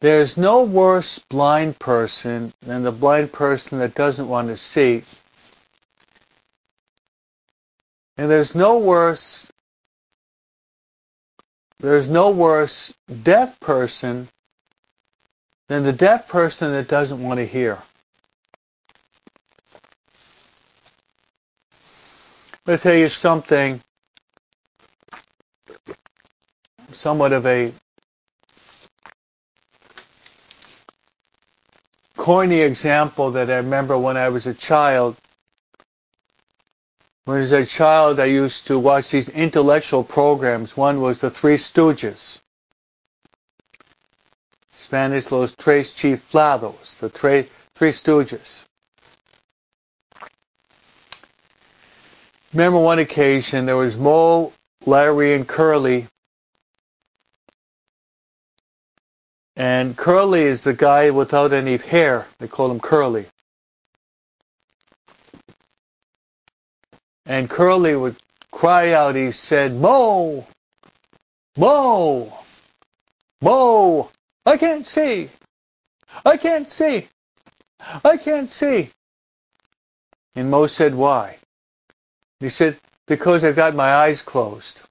there's 0.00 0.36
no 0.36 0.64
worse 0.64 1.20
blind 1.30 1.78
person 1.78 2.52
than 2.60 2.82
the 2.82 2.92
blind 2.92 3.32
person 3.32 3.78
that 3.78 3.94
doesn't 3.94 4.28
want 4.28 4.48
to 4.48 4.56
see. 4.56 5.04
And 8.18 8.30
there's 8.30 8.54
no 8.54 8.78
worse 8.78 9.46
there's 11.80 12.08
no 12.08 12.30
worse 12.30 12.94
deaf 13.22 13.58
person 13.60 14.28
than 15.68 15.84
the 15.84 15.92
deaf 15.92 16.28
person 16.28 16.72
that 16.72 16.88
doesn't 16.88 17.22
want 17.22 17.38
to 17.38 17.46
hear. 17.46 17.78
Let 22.66 22.74
me 22.74 22.78
tell 22.78 22.94
you 22.94 23.08
something 23.08 23.80
somewhat 26.92 27.32
of 27.32 27.46
a 27.46 27.72
corny 32.16 32.60
example 32.60 33.32
that 33.32 33.50
I 33.50 33.58
remember 33.58 33.98
when 33.98 34.16
I 34.16 34.30
was 34.30 34.46
a 34.46 34.54
child. 34.54 35.16
When 37.26 37.38
I 37.38 37.40
was 37.40 37.50
a 37.50 37.66
child, 37.66 38.20
I 38.20 38.26
used 38.26 38.68
to 38.68 38.78
watch 38.78 39.10
these 39.10 39.28
intellectual 39.28 40.04
programs. 40.04 40.76
One 40.76 41.00
was 41.00 41.20
The 41.20 41.28
Three 41.28 41.56
Stooges. 41.56 42.38
Spanish, 44.72 45.32
Los 45.32 45.52
Tres 45.56 45.92
Chiflados, 45.92 47.00
the 47.00 47.08
Three 47.08 47.90
Stooges. 47.90 48.62
Remember 52.52 52.78
one 52.78 53.00
occasion 53.00 53.66
there 53.66 53.76
was 53.76 53.96
Moe, 53.96 54.52
Larry, 54.86 55.34
and 55.34 55.48
Curly 55.48 56.06
And 59.56 59.96
Curly 59.96 60.42
is 60.42 60.62
the 60.62 60.74
guy 60.74 61.10
without 61.10 61.52
any 61.52 61.78
hair. 61.78 62.26
They 62.38 62.46
call 62.46 62.70
him 62.70 62.78
Curly. 62.78 63.26
And 67.26 67.50
Curly 67.50 67.96
would 67.96 68.16
cry 68.52 68.92
out, 68.92 69.16
he 69.16 69.32
said, 69.32 69.74
Moe! 69.74 70.46
Moe! 71.56 72.32
Moe! 73.42 74.10
I 74.44 74.56
can't 74.56 74.86
see! 74.86 75.28
I 76.24 76.36
can't 76.36 76.70
see! 76.70 77.08
I 78.04 78.16
can't 78.16 78.48
see! 78.48 78.90
And 80.36 80.50
Moe 80.50 80.66
said, 80.66 80.94
why? 80.94 81.38
He 82.40 82.48
said, 82.48 82.78
because 83.06 83.42
I've 83.42 83.56
got 83.56 83.74
my 83.74 83.92
eyes 83.92 84.22
closed. 84.22 84.82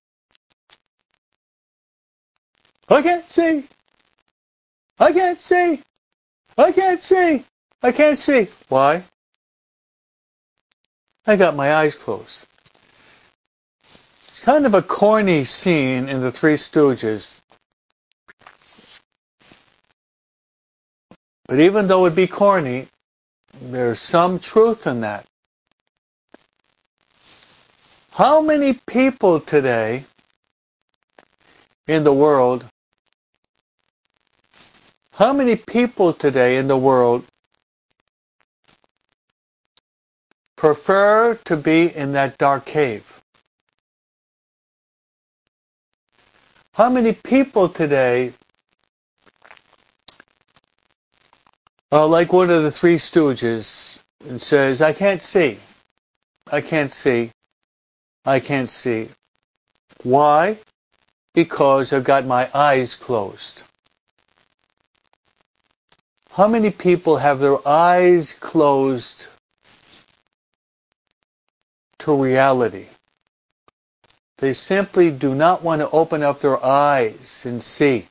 I 2.89 3.01
can't 3.01 3.29
see! 3.29 3.67
I 4.99 5.11
can't 5.11 5.39
see. 5.39 5.81
I 6.57 6.71
can't 6.71 7.01
see. 7.01 7.43
I 7.81 7.91
can't 7.91 8.17
see. 8.17 8.47
Why? 8.69 9.03
I 11.27 11.35
got 11.35 11.55
my 11.55 11.73
eyes 11.73 11.95
closed. 11.95 12.45
It's 14.27 14.39
kind 14.41 14.65
of 14.65 14.73
a 14.73 14.81
corny 14.81 15.43
scene 15.43 16.07
in 16.07 16.21
The 16.21 16.31
Three 16.31 16.55
Stooges. 16.55 17.41
But 21.47 21.59
even 21.59 21.87
though 21.87 22.05
it 22.05 22.15
be 22.15 22.27
corny, 22.27 22.87
there's 23.61 23.99
some 23.99 24.39
truth 24.39 24.87
in 24.87 25.01
that. 25.01 25.25
How 28.11 28.41
many 28.41 28.73
people 28.73 29.39
today 29.39 30.05
in 31.87 32.03
the 32.03 32.13
world 32.13 32.65
how 35.15 35.31
many 35.31 35.55
people 35.55 36.11
today 36.11 36.57
in 36.57 36.67
the 36.67 36.77
world 36.77 37.23
prefer 40.55 41.35
to 41.45 41.57
be 41.57 41.95
in 41.95 42.13
that 42.13 42.37
dark 42.37 42.65
cave? 42.65 43.21
How 46.73 46.89
many 46.89 47.13
people 47.13 47.69
today 47.69 48.33
are 51.91 52.07
like 52.07 52.33
one 52.33 52.49
of 52.49 52.63
the 52.63 52.71
three 52.71 52.97
stooges 52.97 54.01
and 54.27 54.41
says, 54.41 54.81
I 54.81 54.91
can't 54.91 55.21
see. 55.21 55.59
I 56.51 56.61
can't 56.61 56.91
see. 56.91 57.31
I 58.25 58.39
can't 58.39 58.69
see. 58.69 59.09
Why? 60.03 60.57
Because 61.33 61.93
I've 61.93 62.03
got 62.03 62.25
my 62.25 62.49
eyes 62.53 62.95
closed. 62.95 63.63
How 66.31 66.47
many 66.49 66.71
people 66.71 67.15
have 67.17 67.39
their 67.39 67.65
eyes 67.65 68.33
closed 68.33 69.27
to 72.05 72.15
reality? 72.15 72.85
They 74.37 74.53
simply 74.53 75.11
do 75.11 75.35
not 75.35 75.63
want 75.63 75.81
to 75.81 75.89
open 75.89 76.23
up 76.23 76.39
their 76.39 76.63
eyes 76.63 77.43
and 77.45 77.61
see 77.61 78.07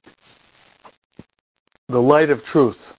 the 1.88 2.02
light 2.02 2.30
of 2.30 2.44
truth. 2.44 2.96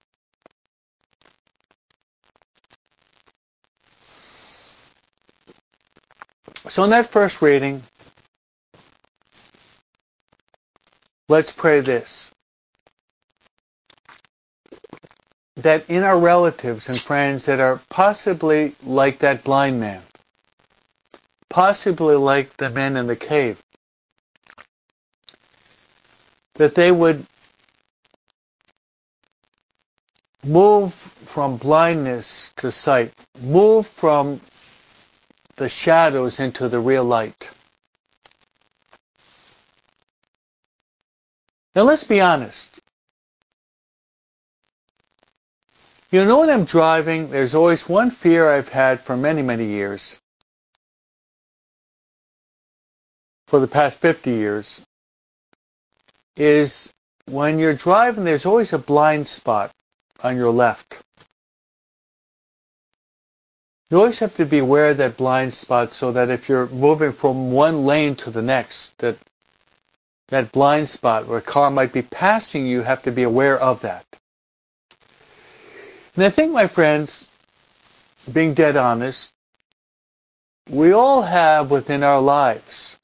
So 6.68 6.84
in 6.84 6.90
that 6.92 7.08
first 7.08 7.42
reading, 7.42 7.84
let's 11.30 11.52
pray 11.52 11.82
this. 11.82 12.32
that 15.58 15.90
in 15.90 16.04
our 16.04 16.20
relatives 16.20 16.90
and 16.90 17.00
friends 17.00 17.46
that 17.46 17.60
are 17.60 17.82
possibly 17.90 18.76
like 18.84 19.20
that 19.20 19.44
blind 19.44 19.80
man, 19.80 20.02
possibly 21.56 22.18
like 22.18 22.58
the 22.58 22.70
men 22.70 22.98
in 22.98 23.08
the 23.08 23.16
cave, 23.16 23.64
that 26.56 26.76
they 26.76 26.92
would 26.92 27.26
move 30.44 30.94
from 31.24 31.56
blindness 31.56 32.52
to 32.58 32.70
sight, 32.70 33.14
move 33.40 33.88
from 33.88 34.42
the 35.56 35.70
shadows 35.70 36.42
into 36.42 36.68
the 36.68 36.78
real 36.78 37.06
light. 37.06 37.50
Now 41.74 41.84
let's 41.84 42.04
be 42.04 42.20
honest. 42.20 42.82
You 46.12 46.26
know 46.26 46.42
when 46.42 46.50
I'm 46.50 46.66
driving, 46.66 47.30
there's 47.30 47.56
always 47.56 47.88
one 47.88 48.12
fear 48.12 48.52
I've 48.52 48.68
had 48.68 49.00
for 49.00 49.16
many, 49.16 49.42
many 49.42 49.68
years. 49.68 50.20
For 53.56 53.62
the 53.62 53.68
past 53.68 54.00
50 54.00 54.32
years. 54.32 54.82
Is 56.36 56.92
when 57.26 57.58
you're 57.58 57.74
driving, 57.74 58.26
there's 58.26 58.46
always 58.46 58.74
a 58.74 58.78
blind 58.78 59.28
spot 59.28 59.72
on 60.22 60.36
your 60.36 60.52
left. 60.52 61.02
You 63.90 64.00
always 64.00 64.20
have 64.20 64.36
to 64.36 64.46
be 64.46 64.58
aware 64.58 64.90
of 64.90 64.98
that 64.98 65.16
blind 65.16 65.54
spot 65.54 65.94
so 65.94 66.12
that 66.12 66.30
if 66.30 66.50
you're 66.50 66.68
moving 66.68 67.14
from 67.14 67.54
one 67.54 67.86
lane 67.86 68.16
to 68.16 68.30
the 68.30 68.42
next, 68.42 68.98
that 68.98 69.18
that 70.28 70.52
blind 70.52 70.90
spot 70.90 71.26
where 71.26 71.38
a 71.38 71.42
car 71.42 71.72
might 71.72 71.94
be 71.94 72.02
passing 72.02 72.68
you, 72.68 72.82
have 72.82 73.04
to 73.04 73.12
be 73.14 73.24
aware 73.24 73.58
of 73.58 73.80
that. 73.84 74.06
And 76.14 76.26
I 76.26 76.30
think, 76.30 76.52
my 76.52 76.68
friends, 76.68 77.26
being 78.30 78.54
dead 78.54 78.76
honest, 78.76 79.32
we 80.70 80.92
all 80.92 81.22
have 81.22 81.72
within 81.72 82.04
our 82.04 82.20
lives, 82.20 82.98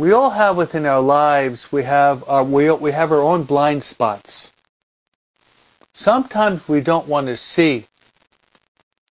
we 0.00 0.12
all 0.12 0.30
have 0.30 0.56
within 0.56 0.86
our 0.86 1.02
lives, 1.02 1.70
we 1.70 1.82
have 1.82 2.26
our, 2.26 2.42
we, 2.42 2.70
we 2.70 2.90
have 2.90 3.12
our 3.12 3.20
own 3.20 3.44
blind 3.44 3.84
spots. 3.84 4.50
Sometimes 5.92 6.66
we 6.66 6.80
don't 6.80 7.06
want 7.06 7.26
to 7.26 7.36
see 7.36 7.84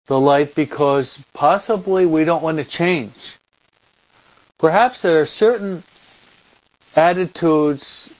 the 0.08 0.20
light 0.20 0.54
because 0.54 1.18
possibly 1.32 2.04
we 2.04 2.26
don't 2.26 2.42
want 2.42 2.58
to 2.58 2.64
change. 2.66 3.38
Perhaps 4.58 5.00
there 5.00 5.22
are 5.22 5.26
certain 5.26 5.82
attitudes, 6.94 8.10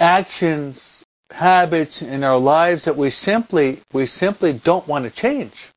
actions, 0.00 1.04
habits 1.30 2.00
in 2.00 2.24
our 2.24 2.38
lives 2.38 2.86
that 2.86 2.96
we 2.96 3.10
simply 3.10 3.82
we 3.92 4.06
simply 4.06 4.54
don't 4.54 4.88
want 4.88 5.04
to 5.04 5.10
change. 5.10 5.73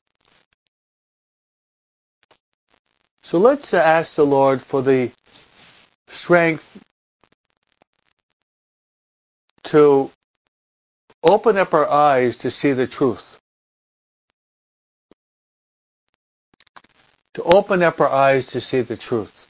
So 3.27 3.39
let's 3.39 3.73
uh, 3.73 3.79
ask 3.79 4.15
the 4.15 4.25
Lord 4.25 4.61
for 4.61 4.81
the 4.81 5.11
strength 6.07 6.81
to 9.65 10.09
open 11.21 11.57
up 11.57 11.73
our 11.73 11.89
eyes 11.89 12.37
to 12.37 12.49
see 12.49 12.71
the 12.71 12.87
truth. 12.87 13.41
To 17.33 17.43
open 17.43 17.83
up 17.83 17.99
our 17.99 18.09
eyes 18.09 18.47
to 18.47 18.61
see 18.61 18.79
the 18.79 18.95
truth. 18.95 19.49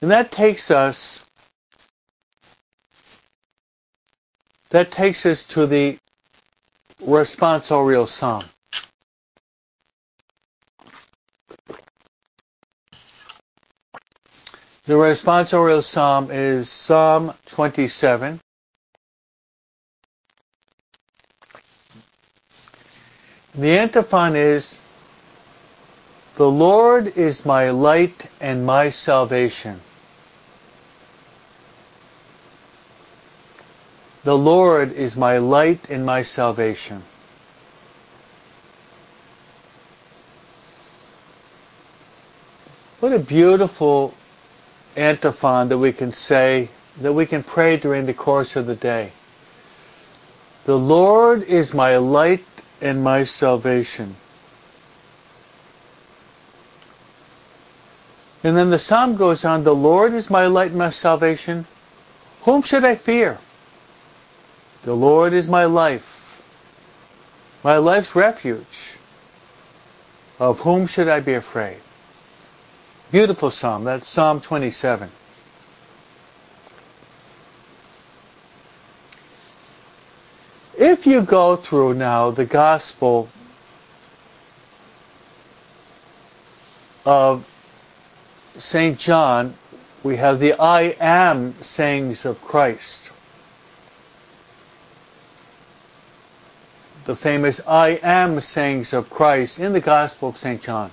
And 0.00 0.10
that 0.10 0.32
takes 0.32 0.68
us 0.68 1.24
that 4.70 4.90
takes 4.90 5.24
us 5.24 5.44
to 5.44 5.68
the 5.68 5.96
responsorial 7.00 8.08
psalm. 8.08 8.42
The 14.92 14.98
responsorial 14.98 15.82
psalm 15.82 16.30
is 16.30 16.68
Psalm 16.68 17.32
27. 17.46 18.38
The 23.54 23.78
antiphon 23.78 24.36
is, 24.36 24.78
The 26.36 26.46
Lord 26.46 27.16
is 27.16 27.46
my 27.46 27.70
light 27.70 28.26
and 28.38 28.66
my 28.66 28.90
salvation. 28.90 29.80
The 34.24 34.36
Lord 34.36 34.92
is 34.92 35.16
my 35.16 35.38
light 35.38 35.88
and 35.88 36.04
my 36.04 36.20
salvation. 36.20 37.02
What 43.00 43.14
a 43.14 43.18
beautiful 43.18 44.12
antiphon 44.96 45.68
that 45.68 45.78
we 45.78 45.92
can 45.92 46.12
say, 46.12 46.68
that 47.00 47.12
we 47.12 47.26
can 47.26 47.42
pray 47.42 47.76
during 47.76 48.06
the 48.06 48.14
course 48.14 48.56
of 48.56 48.66
the 48.66 48.74
day. 48.74 49.12
The 50.64 50.78
Lord 50.78 51.42
is 51.42 51.74
my 51.74 51.96
light 51.96 52.44
and 52.80 53.02
my 53.02 53.24
salvation. 53.24 54.16
And 58.44 58.56
then 58.56 58.70
the 58.70 58.78
psalm 58.78 59.16
goes 59.16 59.44
on, 59.44 59.64
the 59.64 59.74
Lord 59.74 60.14
is 60.14 60.28
my 60.28 60.46
light 60.46 60.70
and 60.70 60.78
my 60.78 60.90
salvation. 60.90 61.64
Whom 62.42 62.62
should 62.62 62.84
I 62.84 62.96
fear? 62.96 63.38
The 64.82 64.94
Lord 64.94 65.32
is 65.32 65.46
my 65.46 65.64
life, 65.66 66.42
my 67.62 67.76
life's 67.76 68.16
refuge. 68.16 68.96
Of 70.40 70.60
whom 70.60 70.88
should 70.88 71.06
I 71.06 71.20
be 71.20 71.34
afraid? 71.34 71.78
Beautiful 73.12 73.50
psalm. 73.50 73.84
That's 73.84 74.08
Psalm 74.08 74.40
27. 74.40 75.10
If 80.78 81.06
you 81.06 81.20
go 81.20 81.56
through 81.56 81.94
now 81.94 82.30
the 82.30 82.46
Gospel 82.46 83.28
of 87.04 87.46
St. 88.56 88.98
John, 88.98 89.54
we 90.02 90.16
have 90.16 90.40
the 90.40 90.54
I 90.54 90.96
am 90.98 91.54
sayings 91.62 92.24
of 92.24 92.42
Christ. 92.42 93.10
the 97.04 97.16
famous 97.16 97.60
I 97.66 97.98
am 98.02 98.40
sayings 98.40 98.92
of 98.92 99.10
Christ 99.10 99.58
in 99.58 99.72
the 99.72 99.80
Gospel 99.80 100.28
of 100.28 100.36
St. 100.36 100.62
John. 100.62 100.90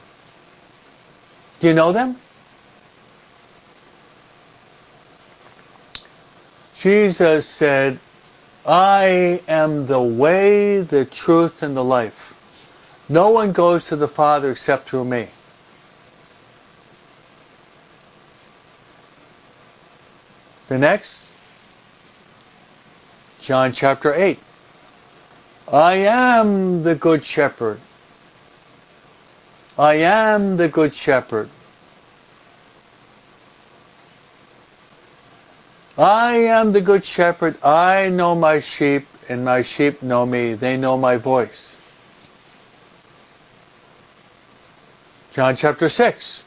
Do 1.60 1.68
you 1.68 1.74
know 1.74 1.92
them? 1.92 2.16
Jesus 6.76 7.46
said, 7.46 8.00
I 8.66 9.42
am 9.48 9.88
the 9.88 10.02
way, 10.02 10.80
the 10.82 11.04
truth, 11.04 11.62
and 11.64 11.76
the 11.76 11.84
life. 11.84 12.34
No 13.10 13.32
one 13.32 13.52
goes 13.52 13.88
to 13.88 13.98
the 13.98 14.08
Father 14.08 14.52
except 14.52 14.90
through 14.90 15.06
me. 15.06 15.28
The 20.70 20.78
next, 20.78 21.26
John 23.42 23.74
chapter 23.74 24.14
8. 24.14 24.40
I 25.72 25.94
am 25.96 26.84
the 26.84 26.96
good 26.96 27.26
shepherd. 27.26 27.80
I 29.80 29.94
am 29.96 30.58
the 30.58 30.68
good 30.68 30.94
shepherd. 30.94 31.50
I 35.98 36.36
am 36.36 36.74
the 36.74 36.82
good 36.82 37.06
shepherd. 37.06 37.64
I 37.64 38.10
know 38.10 38.36
my 38.36 38.60
sheep, 38.60 39.08
and 39.30 39.46
my 39.46 39.62
sheep 39.62 40.04
know 40.04 40.26
me. 40.26 40.54
They 40.56 40.76
know 40.76 40.98
my 40.98 41.16
voice. 41.16 41.78
John 45.32 45.56
chapter 45.56 45.88
6. 45.88 46.44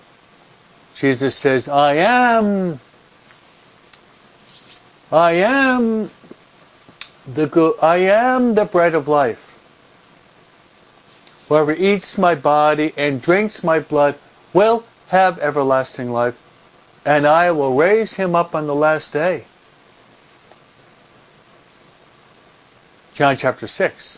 Jesus 0.94 1.34
says, 1.34 1.68
I 1.68 1.94
am, 1.94 2.78
I 5.10 5.32
am 5.32 6.10
the 7.26 7.46
good, 7.46 7.76
I 7.80 7.96
am 7.96 8.54
the 8.54 8.66
bread 8.66 8.94
of 8.94 9.08
life. 9.08 9.51
Whoever 11.52 11.72
eats 11.72 12.16
my 12.16 12.34
body 12.34 12.94
and 12.96 13.20
drinks 13.20 13.62
my 13.62 13.78
blood 13.78 14.14
will 14.54 14.84
have 15.08 15.38
everlasting 15.38 16.10
life, 16.10 16.34
and 17.04 17.26
I 17.26 17.50
will 17.50 17.74
raise 17.74 18.14
him 18.14 18.34
up 18.34 18.54
on 18.54 18.66
the 18.66 18.74
last 18.74 19.12
day. 19.12 19.44
John 23.12 23.36
chapter 23.36 23.66
6. 23.66 24.16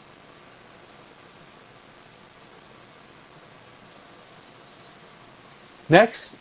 Next, 5.88 6.36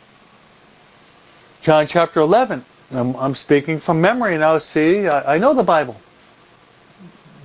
John 1.63 1.87
chapter 1.87 2.19
11. 2.19 2.63
I'm, 2.91 3.15
I'm 3.15 3.33
speaking 3.33 3.79
from 3.79 3.99
memory 3.99 4.37
now. 4.37 4.59
See, 4.59 5.07
I, 5.07 5.37
I 5.37 5.37
know 5.39 5.55
the 5.55 5.63
Bible. 5.63 5.99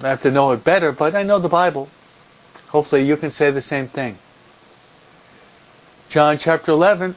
I 0.02 0.08
have 0.10 0.20
to 0.20 0.30
know 0.30 0.52
it 0.52 0.62
better, 0.64 0.92
but 0.92 1.14
I 1.14 1.22
know 1.22 1.38
the 1.38 1.48
Bible. 1.48 1.88
Hopefully 2.68 3.02
you 3.02 3.16
can 3.16 3.30
say 3.30 3.50
the 3.50 3.62
same 3.62 3.88
thing. 3.88 4.18
John 6.08 6.38
chapter 6.38 6.72
11. 6.72 7.14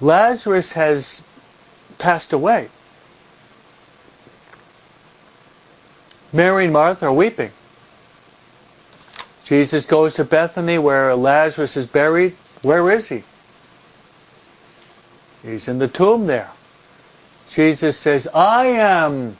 Lazarus 0.00 0.72
has 0.72 1.22
passed 1.98 2.32
away. 2.32 2.68
Mary 6.32 6.64
and 6.64 6.72
Martha 6.72 7.06
are 7.06 7.12
weeping. 7.12 7.50
Jesus 9.44 9.86
goes 9.86 10.14
to 10.14 10.24
Bethany 10.24 10.78
where 10.78 11.14
Lazarus 11.14 11.76
is 11.76 11.86
buried. 11.86 12.36
Where 12.62 12.90
is 12.90 13.08
he? 13.08 13.22
He's 15.42 15.68
in 15.68 15.78
the 15.78 15.88
tomb 15.88 16.26
there. 16.26 16.50
Jesus 17.48 17.96
says, 17.96 18.26
I 18.34 18.66
am 18.66 19.36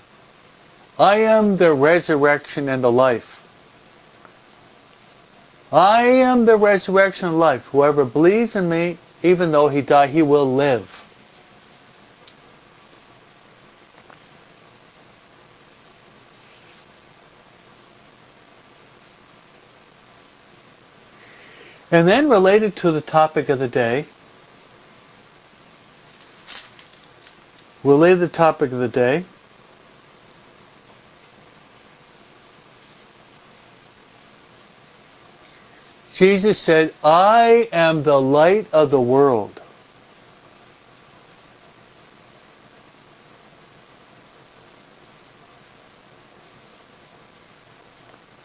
I 0.98 1.18
am 1.18 1.58
the 1.58 1.74
resurrection 1.74 2.68
and 2.68 2.82
the 2.82 2.90
life. 2.90 3.42
I 5.70 6.04
am 6.04 6.46
the 6.46 6.56
resurrection 6.56 7.28
and 7.28 7.38
life. 7.38 7.66
Whoever 7.66 8.04
believes 8.04 8.56
in 8.56 8.68
me, 8.68 8.96
even 9.22 9.52
though 9.52 9.68
he 9.68 9.82
die, 9.82 10.06
he 10.06 10.22
will 10.22 10.54
live. 10.54 11.02
And 21.90 22.08
then 22.08 22.28
related 22.28 22.76
to 22.76 22.90
the 22.90 23.00
topic 23.00 23.48
of 23.48 23.58
the 23.58 23.68
day, 23.68 24.06
related 27.84 28.16
to 28.16 28.26
the 28.26 28.32
topic 28.32 28.72
of 28.72 28.78
the 28.78 28.88
day, 28.88 29.24
Jesus 36.16 36.58
said, 36.58 36.94
I 37.04 37.68
am 37.72 38.02
the 38.02 38.18
light 38.18 38.72
of 38.72 38.90
the 38.90 39.00
world. 39.00 39.60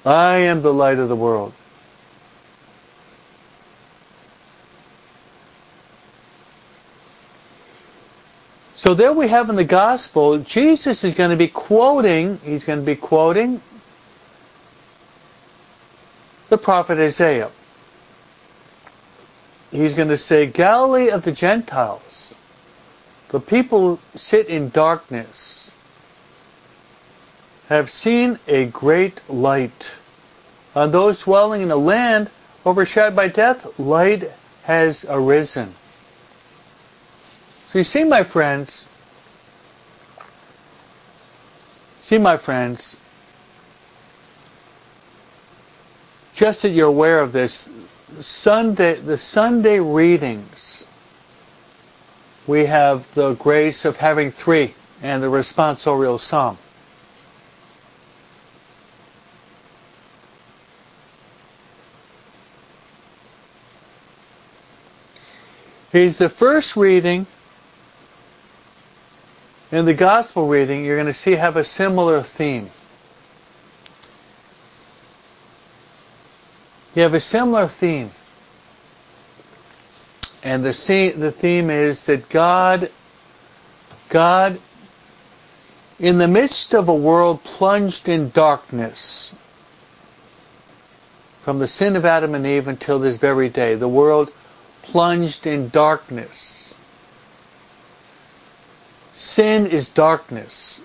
I 0.05 0.39
am 0.39 0.61
the 0.61 0.73
light 0.73 0.99
of 0.99 1.07
the 1.07 1.15
world. 1.15 1.53
So 8.75 8.93
there 8.95 9.13
we 9.13 9.29
have 9.29 9.49
in 9.49 9.55
the 9.55 9.63
gospel, 9.63 10.39
Jesus 10.39 11.05
is 11.05 11.13
going 11.13 11.29
to 11.29 11.37
be 11.37 11.47
quoting, 11.47 12.37
he's 12.43 12.65
going 12.65 12.79
to 12.79 12.85
be 12.85 12.95
quoting 12.97 13.61
the 16.49 16.57
prophet 16.57 16.97
Isaiah. 16.97 17.49
He's 19.71 19.93
going 19.93 20.09
to 20.09 20.17
say, 20.17 20.47
Galilee 20.47 21.09
of 21.09 21.23
the 21.23 21.31
Gentiles, 21.31 22.35
the 23.29 23.39
people 23.39 23.99
sit 24.15 24.47
in 24.47 24.69
darkness, 24.69 25.71
have 27.69 27.89
seen 27.89 28.37
a 28.47 28.65
great 28.65 29.21
light. 29.29 29.89
On 30.75 30.91
those 30.91 31.23
dwelling 31.23 31.61
in 31.61 31.71
a 31.71 31.77
land 31.77 32.29
overshadowed 32.65 33.15
by 33.15 33.29
death, 33.29 33.79
light 33.79 34.29
has 34.63 35.05
arisen. 35.07 35.73
So 37.69 37.77
you 37.77 37.85
see, 37.85 38.03
my 38.03 38.23
friends, 38.23 38.85
see, 42.01 42.17
my 42.17 42.35
friends, 42.35 42.97
just 46.35 46.63
that 46.63 46.71
you're 46.71 46.89
aware 46.89 47.21
of 47.21 47.31
this, 47.31 47.69
Sunday, 48.19 48.95
the 48.95 49.17
Sunday 49.17 49.79
readings, 49.79 50.85
we 52.45 52.65
have 52.65 53.11
the 53.15 53.35
grace 53.35 53.85
of 53.85 53.97
having 53.97 54.31
three 54.31 54.73
and 55.01 55.23
the 55.23 55.27
responsorial 55.27 56.19
psalm. 56.19 56.57
He's 65.91 66.17
the 66.17 66.29
first 66.29 66.75
reading 66.75 67.25
in 69.71 69.85
the 69.85 69.93
gospel 69.93 70.47
reading, 70.47 70.83
you're 70.83 70.97
going 70.97 71.07
to 71.07 71.13
see 71.13 71.31
have 71.31 71.55
a 71.55 71.63
similar 71.63 72.21
theme. 72.21 72.69
You 76.95 77.03
have 77.03 77.13
a 77.13 77.19
similar 77.19 77.67
theme. 77.67 78.11
And 80.43 80.63
the, 80.65 81.13
the 81.15 81.31
theme 81.31 81.69
is 81.69 82.05
that 82.07 82.27
God, 82.29 82.89
God, 84.09 84.59
in 85.99 86.17
the 86.17 86.27
midst 86.27 86.73
of 86.73 86.89
a 86.89 86.95
world 86.95 87.43
plunged 87.43 88.09
in 88.09 88.31
darkness, 88.31 89.35
from 91.43 91.59
the 91.59 91.67
sin 91.67 91.95
of 91.95 92.05
Adam 92.05 92.35
and 92.35 92.45
Eve 92.45 92.67
until 92.67 92.99
this 92.99 93.17
very 93.17 93.49
day, 93.49 93.75
the 93.75 93.87
world 93.87 94.31
plunged 94.81 95.47
in 95.47 95.69
darkness. 95.69 96.73
Sin 99.13 99.67
is 99.67 99.89
darkness. 99.89 100.81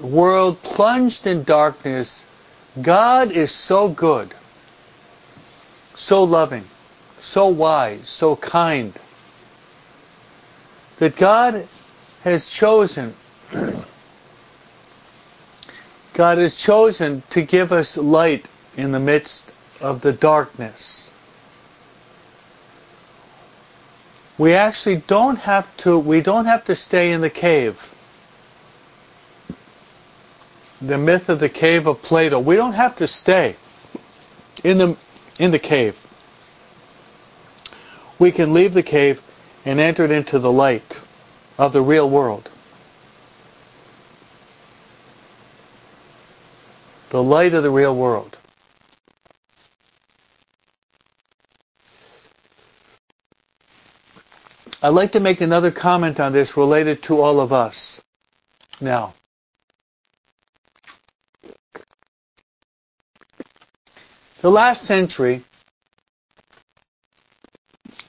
The 0.00 0.06
world 0.06 0.62
plunged 0.62 1.26
in 1.26 1.44
darkness. 1.44 2.24
God 2.80 3.30
is 3.32 3.52
so 3.52 3.88
good, 3.88 4.34
so 5.96 6.22
loving, 6.22 6.64
so 7.20 7.48
wise, 7.48 8.08
so 8.08 8.36
kind, 8.36 8.96
that 10.98 11.16
God 11.16 11.66
has 12.22 12.48
chosen 12.48 13.14
God 16.14 16.38
has 16.38 16.54
chosen 16.56 17.22
to 17.30 17.42
give 17.42 17.72
us 17.72 17.96
light 17.96 18.46
in 18.76 18.92
the 18.92 19.00
midst 19.00 19.50
of 19.80 20.00
the 20.00 20.12
darkness. 20.12 21.10
we 24.38 24.54
actually 24.54 24.96
don't 24.96 25.38
have 25.38 25.76
to 25.78 25.98
we 25.98 26.20
don't 26.20 26.44
have 26.44 26.64
to 26.64 26.74
stay 26.74 27.12
in 27.12 27.20
the 27.20 27.30
cave 27.30 27.92
the 30.80 30.98
myth 30.98 31.28
of 31.28 31.40
the 31.40 31.48
cave 31.48 31.86
of 31.86 32.00
plato 32.02 32.38
we 32.38 32.56
don't 32.56 32.74
have 32.74 32.96
to 32.96 33.06
stay 33.06 33.56
in 34.62 34.78
the 34.78 34.96
in 35.38 35.50
the 35.50 35.58
cave. 35.58 35.96
We 38.18 38.32
can 38.32 38.54
leave 38.54 38.72
the 38.72 38.82
cave 38.82 39.20
and 39.64 39.78
enter 39.78 40.10
into 40.12 40.38
the 40.38 40.52
light 40.52 41.00
of 41.58 41.72
the 41.72 41.82
real 41.82 42.08
world. 42.08 42.50
The 47.10 47.22
light 47.22 47.54
of 47.54 47.62
the 47.62 47.70
real 47.70 47.94
world. 47.94 48.36
I'd 54.82 54.90
like 54.90 55.12
to 55.12 55.20
make 55.20 55.40
another 55.40 55.70
comment 55.70 56.20
on 56.20 56.32
this 56.32 56.56
related 56.56 57.02
to 57.04 57.20
all 57.20 57.40
of 57.40 57.52
us. 57.52 58.00
Now, 58.80 59.14
the 64.40 64.50
last 64.50 64.82
century, 64.82 65.42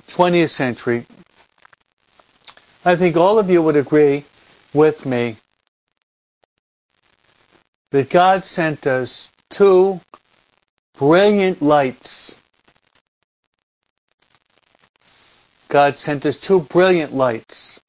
20th 0.09 0.49
century, 0.49 1.05
I 2.85 2.95
think 2.95 3.17
all 3.17 3.39
of 3.39 3.49
you 3.49 3.61
would 3.61 3.75
agree 3.75 4.25
with 4.73 5.05
me 5.05 5.37
that 7.91 8.09
God 8.09 8.43
sent 8.43 8.87
us 8.87 9.31
two 9.49 9.99
brilliant 10.97 11.61
lights 11.61 12.35
God 15.69 15.97
sent 15.97 16.25
us 16.25 16.37
two 16.37 16.61
brilliant 16.61 17.13
lights. 17.13 17.79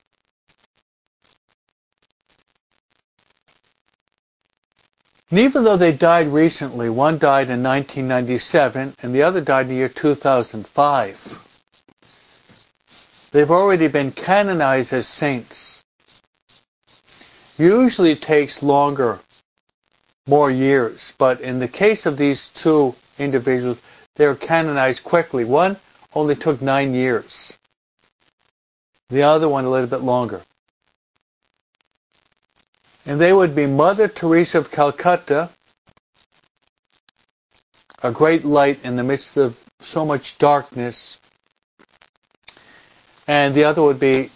And 5.31 5.39
even 5.41 5.65
though 5.65 5.77
they 5.77 5.93
died 5.93 6.29
recently, 6.29 6.89
one 6.89 7.19
died 7.19 7.51
in 7.51 7.63
1997 7.63 8.95
and 9.03 9.15
the 9.15 9.23
other 9.23 9.43
died 9.43 9.63
in 9.63 9.69
the 9.69 9.75
year 9.75 9.89
2005, 9.89 11.47
they've 13.33 13.51
already 13.51 13.89
been 13.89 14.11
canonized 14.13 14.95
as 14.95 15.07
saints. 15.07 15.83
Usually 17.59 18.13
it 18.13 18.23
takes 18.23 18.63
longer, 18.63 19.21
more 20.27 20.51
years, 20.51 21.13
but 21.19 21.41
in 21.43 21.59
the 21.59 21.69
case 21.69 22.07
of 22.07 22.17
these 22.17 22.49
two 22.49 22.95
individuals, 23.19 23.79
they 24.15 24.27
were 24.27 24.35
canonized 24.35 25.05
quickly. 25.05 25.45
One 25.45 25.77
only 26.15 26.37
took 26.37 26.63
nine 26.63 26.95
years. 26.95 27.53
The 29.11 29.23
other 29.23 29.49
one 29.49 29.67
a 29.67 29.71
little 29.71 29.89
bit 29.89 30.01
longer. 30.01 30.43
And 33.09 33.19
they 33.19 33.33
would 33.33 33.55
be 33.55 33.65
Mother 33.65 34.07
Teresa 34.07 34.59
of 34.59 34.71
Calcutta, 34.71 35.49
a 38.03 38.13
great 38.13 38.45
light 38.45 38.85
in 38.85 38.97
the 38.97 39.03
midst 39.03 39.39
of 39.39 39.59
so 39.81 40.05
much 40.05 40.37
darkness. 40.37 41.19
And 43.27 43.55
the 43.55 43.65
other 43.65 43.83
would 43.83 43.99
be 43.99 44.31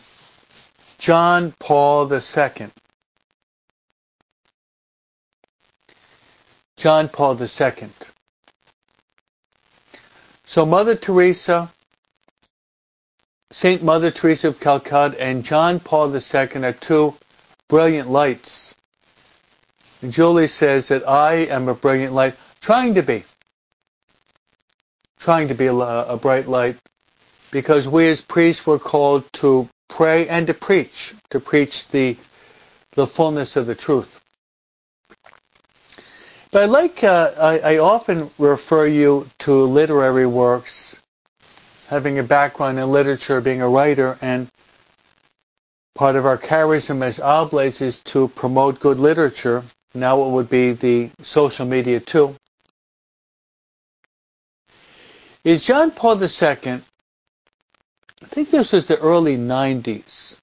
John 0.96 1.52
Paul 1.58 2.10
II. 2.10 2.68
John 6.78 7.10
Paul 7.10 7.42
II. 7.42 7.90
So 10.46 10.64
Mother 10.64 10.96
Teresa 10.96 11.70
Saint 13.52 13.82
Mother 13.82 14.10
Teresa 14.10 14.48
of 14.48 14.58
Calcutta 14.58 15.20
and 15.20 15.44
John 15.44 15.78
Paul 15.78 16.16
II 16.16 16.64
are 16.64 16.72
two 16.72 17.14
brilliant 17.72 18.10
lights. 18.10 18.74
And 20.02 20.12
Julie 20.12 20.46
says 20.46 20.88
that 20.88 21.08
I 21.08 21.46
am 21.46 21.68
a 21.68 21.74
brilliant 21.74 22.12
light, 22.12 22.34
trying 22.60 22.96
to 22.96 23.02
be. 23.02 23.24
Trying 25.18 25.48
to 25.48 25.54
be 25.54 25.68
a, 25.68 25.74
a 25.74 26.18
bright 26.18 26.46
light 26.46 26.76
because 27.50 27.88
we 27.88 28.10
as 28.10 28.20
priests 28.20 28.66
were 28.66 28.78
called 28.78 29.24
to 29.40 29.70
pray 29.88 30.28
and 30.28 30.46
to 30.48 30.52
preach, 30.52 31.14
to 31.30 31.40
preach 31.40 31.88
the, 31.88 32.18
the 32.94 33.06
fullness 33.06 33.56
of 33.56 33.64
the 33.64 33.74
truth. 33.74 34.20
But 36.50 36.64
I 36.64 36.66
like, 36.66 37.02
uh, 37.02 37.32
I, 37.38 37.58
I 37.58 37.78
often 37.78 38.30
refer 38.36 38.86
you 38.86 39.30
to 39.40 39.64
literary 39.64 40.26
works, 40.26 41.00
having 41.88 42.18
a 42.18 42.22
background 42.22 42.78
in 42.78 42.90
literature, 42.90 43.40
being 43.40 43.62
a 43.62 43.68
writer, 43.68 44.18
and 44.20 44.50
part 45.94 46.16
of 46.16 46.26
our 46.26 46.38
charism 46.38 47.02
as 47.02 47.20
oblates 47.20 47.80
is 47.80 47.98
to 48.00 48.28
promote 48.28 48.80
good 48.80 48.98
literature. 48.98 49.62
Now 49.94 50.22
it 50.24 50.30
would 50.30 50.48
be 50.48 50.72
the 50.72 51.10
social 51.22 51.66
media 51.66 52.00
too. 52.00 52.36
Is 55.44 55.64
John 55.64 55.90
Paul 55.90 56.22
II, 56.22 56.28
I 58.22 58.26
think 58.26 58.50
this 58.50 58.72
was 58.72 58.86
the 58.86 58.98
early 58.98 59.36
90s, 59.36 60.36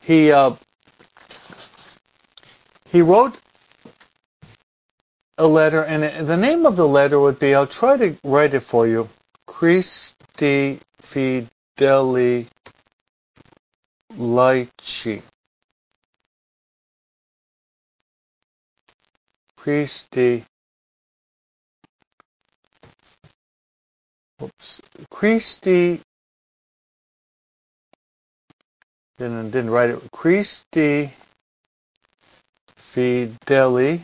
he, 0.00 0.32
uh, 0.32 0.54
he 2.90 3.02
wrote 3.02 3.38
a 5.38 5.46
letter, 5.46 5.84
and 5.84 6.26
the 6.26 6.36
name 6.36 6.66
of 6.66 6.76
the 6.76 6.88
letter 6.88 7.20
would 7.20 7.38
be, 7.38 7.54
I'll 7.54 7.66
try 7.68 7.96
to 7.96 8.16
write 8.24 8.54
it 8.54 8.60
for 8.60 8.86
you, 8.86 9.08
Christi 9.46 10.80
Fideli 11.02 12.46
Laici. 14.16 15.22
Christi 19.56 20.44
Oops. 24.42 24.82
Christi 25.10 26.00
didn't 29.18 29.50
didn't 29.50 29.70
write 29.70 29.90
it. 29.90 30.00
Christi 30.12 31.10
Fideli 32.78 34.00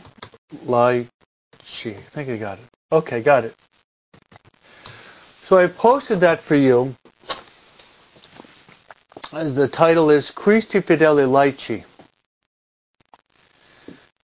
Laici. 0.65 1.95
I 1.95 2.09
think 2.09 2.29
I 2.29 2.37
got 2.37 2.57
it. 2.57 2.65
Okay, 2.91 3.21
got 3.21 3.45
it. 3.45 3.55
So 5.43 5.57
I 5.57 5.67
posted 5.67 6.21
that 6.21 6.41
for 6.41 6.55
you. 6.55 6.95
The 9.33 9.67
title 9.67 10.11
is 10.11 10.29
Christi 10.29 10.79
Fideli 10.79 11.25
Laici. 11.27 11.83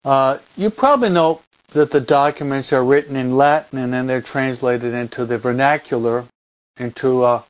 Uh, 0.04 0.38
you 0.56 0.70
probably 0.70 1.08
know 1.08 1.40
that 1.72 1.90
the 1.90 2.00
documents 2.00 2.72
are 2.72 2.84
written 2.84 3.16
in 3.16 3.36
Latin 3.36 3.80
and 3.80 3.92
then 3.92 4.06
they're 4.06 4.22
translated 4.22 4.94
into 4.94 5.26
the 5.26 5.38
vernacular, 5.38 6.24
into 6.76 7.24
uh, 7.24 7.42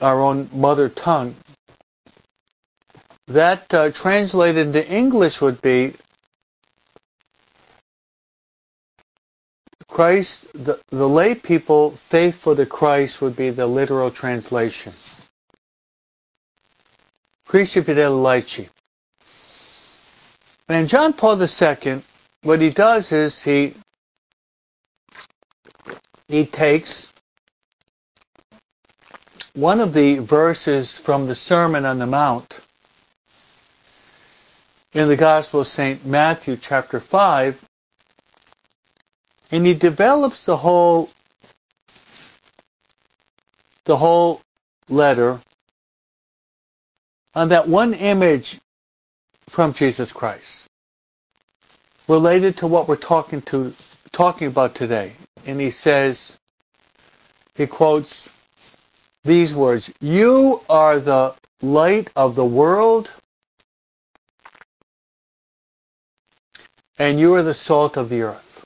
our 0.00 0.22
own 0.22 0.48
mother 0.52 0.88
tongue. 0.88 1.34
That 3.26 3.74
uh, 3.74 3.90
translated 3.90 4.68
into 4.68 4.88
English 4.88 5.40
would 5.40 5.60
be 5.60 5.94
Christ, 9.88 10.46
the, 10.54 10.80
the 10.90 11.08
lay 11.08 11.34
people, 11.34 11.96
faith 11.96 12.36
for 12.36 12.54
the 12.54 12.64
Christ 12.64 13.20
would 13.22 13.34
be 13.34 13.50
the 13.50 13.66
literal 13.66 14.12
translation. 14.12 14.92
Christi. 17.48 18.68
And 20.68 20.86
John 20.86 21.14
Paul 21.14 21.42
II, 21.42 22.02
what 22.42 22.60
he 22.60 22.68
does 22.68 23.10
is 23.10 23.42
he 23.42 23.74
he 26.28 26.44
takes 26.44 27.10
one 29.54 29.80
of 29.80 29.94
the 29.94 30.18
verses 30.18 30.98
from 30.98 31.26
the 31.26 31.34
Sermon 31.34 31.86
on 31.86 31.98
the 31.98 32.06
Mount 32.06 32.60
in 34.92 35.08
the 35.08 35.16
Gospel 35.16 35.60
of 35.60 35.66
St. 35.66 36.04
Matthew 36.04 36.58
chapter 36.60 37.00
5 37.00 37.64
and 39.50 39.66
he 39.66 39.72
develops 39.72 40.44
the 40.44 40.58
whole 40.58 41.08
the 43.86 43.96
whole 43.96 44.42
letter 44.90 45.40
on 47.34 47.48
that 47.50 47.68
one 47.68 47.94
image 47.94 48.58
from 49.48 49.72
Jesus 49.72 50.12
Christ 50.12 50.66
related 52.08 52.58
to 52.58 52.66
what 52.66 52.88
we're 52.88 52.96
talking 52.96 53.42
to 53.42 53.74
talking 54.12 54.48
about 54.48 54.74
today. 54.74 55.12
And 55.46 55.60
he 55.60 55.70
says 55.70 56.38
he 57.54 57.66
quotes 57.66 58.28
these 59.24 59.54
words, 59.54 59.92
"You 60.00 60.62
are 60.68 60.98
the 60.98 61.34
light 61.60 62.10
of 62.16 62.34
the 62.34 62.44
world, 62.44 63.10
and 66.98 67.20
you 67.20 67.34
are 67.34 67.42
the 67.42 67.54
salt 67.54 67.96
of 67.96 68.08
the 68.08 68.22
earth." 68.22 68.64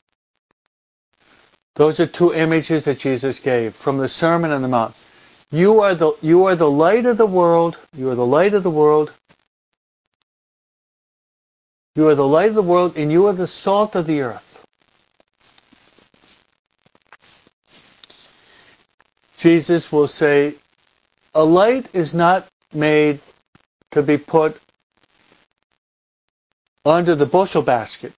Those 1.75 1.99
are 1.99 2.07
two 2.07 2.33
images 2.33 2.85
that 2.85 2.99
Jesus 2.99 3.39
gave 3.39 3.75
from 3.75 3.97
the 3.97 4.09
Sermon 4.09 4.51
on 4.51 4.61
the 4.61 4.67
Mount. 4.67 4.95
You 5.53 5.81
are 5.81 5.93
the 5.93 6.13
you 6.23 6.45
are 6.45 6.55
the 6.55 6.69
light 6.69 7.05
of 7.05 7.17
the 7.17 7.27
world, 7.27 7.77
you 7.95 8.09
are 8.09 8.15
the 8.15 8.25
light 8.25 8.55
of 8.55 8.63
the 8.63 8.71
world, 8.71 9.13
you 11.95 12.07
are 12.09 12.15
the 12.15 12.27
light 12.27 12.49
of 12.49 12.55
the 12.55 12.63
world 12.63 12.97
and 12.97 13.11
you 13.11 13.27
are 13.27 13.33
the 13.33 13.45
salt 13.45 13.93
of 13.93 14.07
the 14.07 14.21
earth. 14.21 14.65
Jesus 19.37 19.91
will 19.91 20.07
say, 20.07 20.55
a 21.35 21.45
light 21.45 21.87
is 21.93 22.15
not 22.15 22.47
made 22.73 23.19
to 23.91 24.01
be 24.01 24.17
put 24.17 24.59
under 26.83 27.13
the 27.13 27.27
bushel 27.27 27.61
basket, 27.61 28.13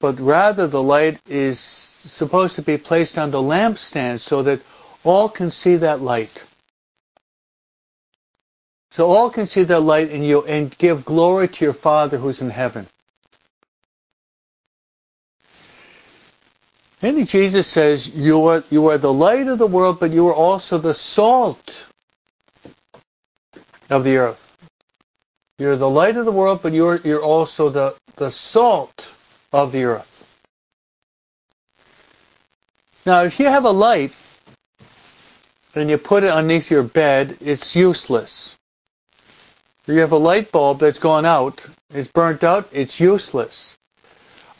but 0.00 0.20
rather 0.20 0.66
the 0.66 0.82
light 0.82 1.18
is 1.26 1.58
supposed 1.58 2.56
to 2.56 2.62
be 2.62 2.76
placed 2.76 3.16
on 3.16 3.30
the 3.30 3.40
lampstand 3.40 4.20
so 4.20 4.42
that 4.42 4.60
all 5.02 5.30
can 5.30 5.50
see 5.50 5.76
that 5.76 6.02
light. 6.02 6.42
So 8.90 9.10
all 9.10 9.30
can 9.30 9.46
see 9.46 9.62
that 9.64 9.80
light 9.80 10.10
in 10.10 10.22
you 10.22 10.44
and 10.44 10.76
give 10.78 11.04
glory 11.04 11.48
to 11.48 11.64
your 11.64 11.74
Father 11.74 12.18
who's 12.18 12.40
in 12.40 12.50
heaven. 12.50 12.86
And 17.00 17.28
Jesus 17.28 17.68
says, 17.68 18.08
you 18.08 18.44
are, 18.46 18.64
you 18.70 18.86
are 18.88 18.98
the 18.98 19.12
light 19.12 19.46
of 19.46 19.58
the 19.58 19.66
world, 19.66 20.00
but 20.00 20.10
you 20.10 20.26
are 20.28 20.34
also 20.34 20.78
the 20.78 20.94
salt 20.94 21.84
of 23.88 24.02
the 24.02 24.16
earth. 24.16 24.56
You're 25.58 25.76
the 25.76 25.88
light 25.88 26.16
of 26.16 26.24
the 26.24 26.32
world, 26.32 26.60
but 26.62 26.72
you're, 26.72 26.96
you're 27.04 27.22
also 27.22 27.68
the, 27.68 27.94
the 28.16 28.30
salt 28.30 29.06
of 29.52 29.70
the 29.70 29.84
earth. 29.84 30.14
Now, 33.06 33.22
if 33.22 33.38
you 33.38 33.46
have 33.46 33.64
a 33.64 33.70
light 33.70 34.12
and 35.74 35.88
you 35.88 35.98
put 35.98 36.24
it 36.24 36.30
underneath 36.30 36.70
your 36.70 36.82
bed, 36.82 37.38
it's 37.40 37.76
useless. 37.76 38.57
If 39.88 39.94
you 39.94 40.00
have 40.00 40.12
a 40.12 40.18
light 40.18 40.52
bulb 40.52 40.80
that's 40.80 40.98
gone 40.98 41.24
out, 41.24 41.64
it's 41.88 42.10
burnt 42.10 42.44
out, 42.44 42.68
it's 42.72 43.00
useless. 43.00 43.74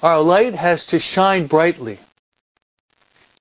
Our 0.02 0.22
light 0.22 0.54
has 0.54 0.86
to 0.86 0.98
shine 0.98 1.48
brightly. 1.48 1.98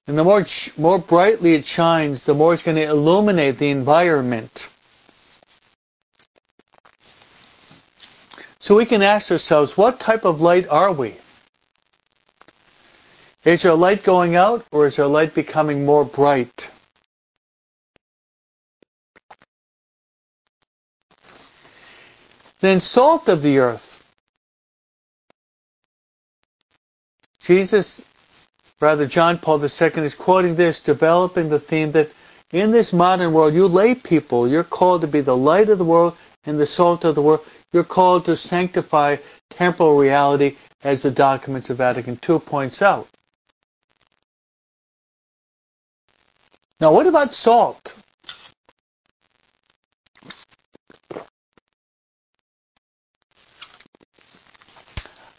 And 0.06 0.18
the 0.18 0.26
more, 0.26 0.46
more 0.76 1.00
brightly 1.00 1.54
it 1.56 1.66
shines, 1.66 2.26
the 2.26 2.34
more 2.34 2.54
it's 2.54 2.62
going 2.62 2.76
to 2.76 2.84
illuminate 2.84 3.58
the 3.58 3.70
environment. 3.70 4.68
So 8.60 8.76
we 8.76 8.86
can 8.86 9.02
ask 9.02 9.32
ourselves, 9.32 9.78
what 9.78 9.98
type 9.98 10.26
of 10.26 10.42
light 10.42 10.68
are 10.68 10.92
we? 10.92 11.16
Is 13.46 13.66
our 13.66 13.76
light 13.76 14.04
going 14.04 14.36
out 14.36 14.66
or 14.74 14.88
is 14.88 15.00
our 15.00 15.08
light 15.08 15.34
becoming 15.34 15.86
more 15.86 16.04
bright? 16.04 16.70
Then 22.60 22.80
salt 22.80 23.28
of 23.30 23.42
the 23.42 23.60
earth. 23.60 24.04
Jesus 27.42 28.04
Rather, 28.80 29.08
John 29.08 29.40
Paul 29.40 29.60
II 29.64 29.70
is 30.04 30.14
quoting 30.14 30.56
this, 30.56 30.80
developing 30.80 31.50
the 31.50 31.60
theme 31.60 31.92
that 31.94 32.12
in 32.52 32.72
this 32.72 32.94
modern 32.94 33.34
world, 33.34 33.54
you 33.56 33.68
lay 33.68 33.96
people, 33.96 34.48
you're 34.48 34.64
called 34.64 35.02
to 35.02 35.08
be 35.08 35.22
the 35.22 35.36
light 35.36 35.70
of 35.70 35.80
the 35.80 35.84
world 35.84 36.16
and 36.46 36.60
the 36.60 36.68
salt 36.68 37.04
of 37.04 37.16
the 37.16 37.22
world. 37.22 37.44
You're 37.74 37.84
called 37.84 38.26
to 38.26 38.38
sanctify 38.38 39.18
temporal 39.50 39.98
reality 39.98 40.58
as 40.84 41.02
the 41.02 41.12
documents 41.12 41.70
of 41.70 41.78
Vatican 41.78 42.20
II 42.28 42.40
points 42.40 42.82
out. 42.82 43.08
Now, 46.80 46.94
what 46.94 47.08
about 47.08 47.34
salt? 47.34 47.94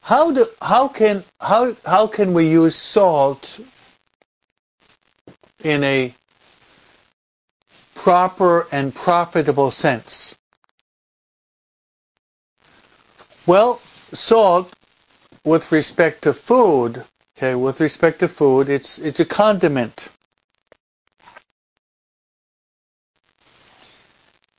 How 0.08 0.30
do 0.30 0.46
how 0.62 0.88
can 0.88 1.22
how 1.38 1.76
how 1.84 2.06
can 2.06 2.32
we 2.32 2.48
use 2.48 2.74
salt 2.74 3.60
in 5.62 5.84
a 5.84 6.14
proper 7.94 8.66
and 8.72 8.94
profitable 8.94 9.70
sense? 9.70 10.34
Well, 13.46 13.82
salt, 14.14 14.72
with 15.44 15.70
respect 15.72 16.22
to 16.22 16.32
food, 16.32 17.04
okay, 17.36 17.54
with 17.54 17.78
respect 17.78 18.20
to 18.20 18.28
food, 18.28 18.70
it's 18.70 18.98
it's 18.98 19.20
a 19.20 19.26
condiment. 19.26 20.08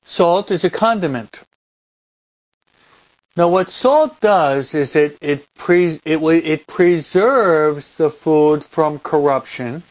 Salt 0.05 0.51
is 0.51 0.63
a 0.63 0.69
condiment. 0.69 1.41
Now, 3.35 3.47
what 3.47 3.71
salt 3.71 4.19
does 4.19 4.73
is 4.73 4.95
it 4.95 5.17
it 5.21 5.47
pre 5.55 5.99
it 6.03 6.21
it 6.21 6.67
preserves 6.67 7.95
the 7.97 8.09
food 8.09 8.65
from 8.65 8.99
corruption. 8.99 9.83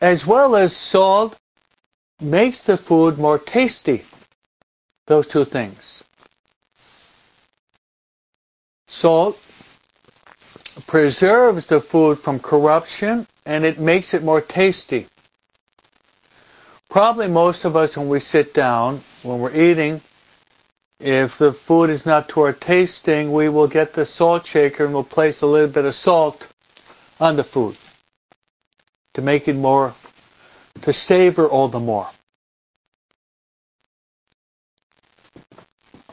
As 0.00 0.26
well 0.26 0.56
as 0.56 0.74
salt 0.74 1.36
makes 2.20 2.62
the 2.64 2.76
food 2.76 3.18
more 3.18 3.38
tasty. 3.38 4.04
Those 5.06 5.26
two 5.26 5.44
things. 5.44 6.02
Salt 8.88 9.38
preserves 10.86 11.66
the 11.66 11.80
food 11.80 12.18
from 12.18 12.38
corruption 12.40 13.26
and 13.44 13.64
it 13.64 13.78
makes 13.78 14.14
it 14.14 14.22
more 14.22 14.40
tasty. 14.40 15.06
Probably 16.90 17.28
most 17.28 17.64
of 17.64 17.76
us, 17.76 17.96
when 17.96 18.08
we 18.08 18.18
sit 18.18 18.52
down, 18.52 19.02
when 19.22 19.38
we're 19.38 19.54
eating, 19.54 20.00
if 20.98 21.38
the 21.38 21.52
food 21.52 21.88
is 21.88 22.04
not 22.04 22.28
to 22.30 22.40
our 22.40 22.52
tasting, 22.52 23.32
we 23.32 23.48
will 23.48 23.68
get 23.68 23.94
the 23.94 24.04
salt 24.04 24.44
shaker 24.44 24.84
and 24.84 24.92
we'll 24.92 25.04
place 25.04 25.40
a 25.40 25.46
little 25.46 25.68
bit 25.68 25.84
of 25.84 25.94
salt 25.94 26.48
on 27.20 27.36
the 27.36 27.44
food 27.44 27.76
to 29.14 29.22
make 29.22 29.46
it 29.46 29.54
more, 29.54 29.94
to 30.82 30.92
savor 30.92 31.46
all 31.46 31.68
the 31.68 31.78
more. 31.78 32.08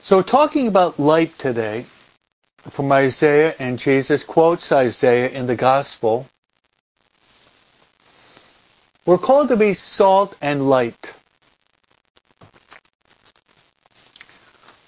So 0.03 0.21
talking 0.21 0.67
about 0.67 0.99
light 0.99 1.37
today 1.39 1.87
from 2.69 2.91
Isaiah 2.91 3.55
and 3.57 3.79
Jesus 3.79 4.23
quotes 4.23 4.71
Isaiah 4.71 5.29
in 5.29 5.47
the 5.47 5.55
gospel 5.55 6.29
we're 9.07 9.17
called 9.17 9.47
to 9.47 9.55
be 9.55 9.73
salt 9.73 10.35
and 10.41 10.67
light. 10.69 11.13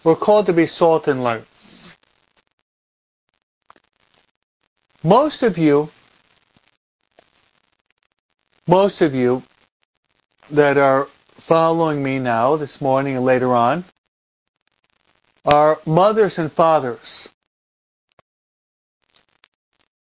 We're 0.03 0.17
called 0.17 0.47
to 0.47 0.53
be 0.53 0.67
salt 0.67 1.07
and 1.07 1.23
light. 1.23 1.45
Most 5.03 5.41
of 5.41 5.57
you, 5.57 5.89
most 8.67 8.99
of 8.99 9.15
you 9.15 9.41
that 10.51 10.77
are 10.77 11.07
following 11.37 12.03
me 12.03 12.19
now 12.19 12.57
this 12.57 12.81
morning 12.81 13.15
and 13.15 13.23
later 13.23 13.55
on 13.55 13.85
are 15.45 15.79
mothers 15.85 16.37
and 16.37 16.51
fathers. 16.51 17.29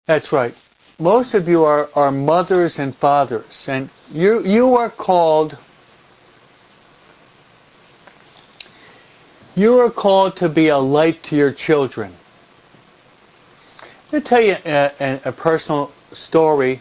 That's 0.06 0.30
right 0.30 0.54
most 0.98 1.34
of 1.34 1.48
you 1.48 1.64
are, 1.64 1.88
are 1.94 2.10
mothers 2.10 2.78
and 2.78 2.94
fathers, 2.94 3.66
and 3.68 3.90
you 4.12 4.42
you 4.42 4.76
are 4.76 4.90
called 4.90 5.58
you 9.56 9.78
are 9.80 9.90
called 9.90 10.36
to 10.36 10.48
be 10.48 10.68
a 10.68 10.78
light 10.78 11.22
to 11.24 11.36
your 11.36 11.52
children. 11.52 12.14
Let 14.12 14.22
me 14.22 14.28
tell 14.28 14.40
you 14.40 14.56
a, 14.64 14.92
a, 15.00 15.20
a 15.26 15.32
personal 15.32 15.92
story. 16.12 16.80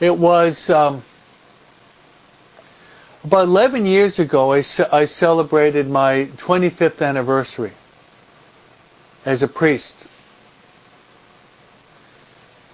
It 0.00 0.18
was 0.18 0.68
um, 0.70 1.04
about 3.24 3.48
11 3.48 3.86
years 3.86 4.18
ago, 4.18 4.52
I, 4.52 4.60
ce- 4.60 4.80
I 4.80 5.06
celebrated 5.06 5.88
my 5.88 6.26
25th 6.36 7.00
anniversary 7.06 7.72
as 9.24 9.42
a 9.42 9.48
priest. 9.48 9.96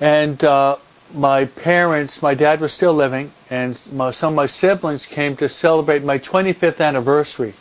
And 0.00 0.42
uh, 0.42 0.76
my 1.14 1.44
parents, 1.44 2.20
my 2.22 2.34
dad 2.34 2.60
was 2.60 2.72
still 2.72 2.94
living, 2.94 3.32
and 3.48 3.80
my, 3.92 4.10
some 4.10 4.32
of 4.32 4.36
my 4.36 4.46
siblings 4.46 5.06
came 5.06 5.36
to 5.36 5.48
celebrate 5.48 6.02
my 6.02 6.18
25th 6.18 6.80
anniversary, 6.80 7.54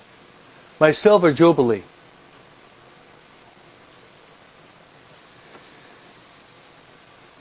my 0.79 0.91
silver 0.91 1.31
jubilee. 1.31 1.83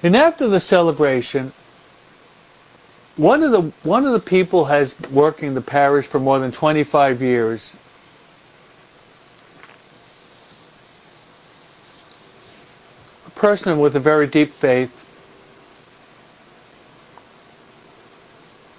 And 0.02 0.14
after 0.16 0.48
the 0.48 0.60
celebration, 0.60 1.52
one 3.18 3.42
of 3.42 3.50
the 3.50 3.62
one 3.82 4.06
of 4.06 4.12
the 4.12 4.20
people 4.20 4.64
has 4.66 4.94
working 5.10 5.52
the 5.54 5.60
parish 5.60 6.06
for 6.06 6.20
more 6.20 6.38
than 6.38 6.52
25 6.52 7.20
years. 7.20 7.74
A 13.26 13.30
person 13.30 13.80
with 13.80 13.96
a 13.96 14.00
very 14.00 14.28
deep 14.28 14.52
faith 14.52 15.04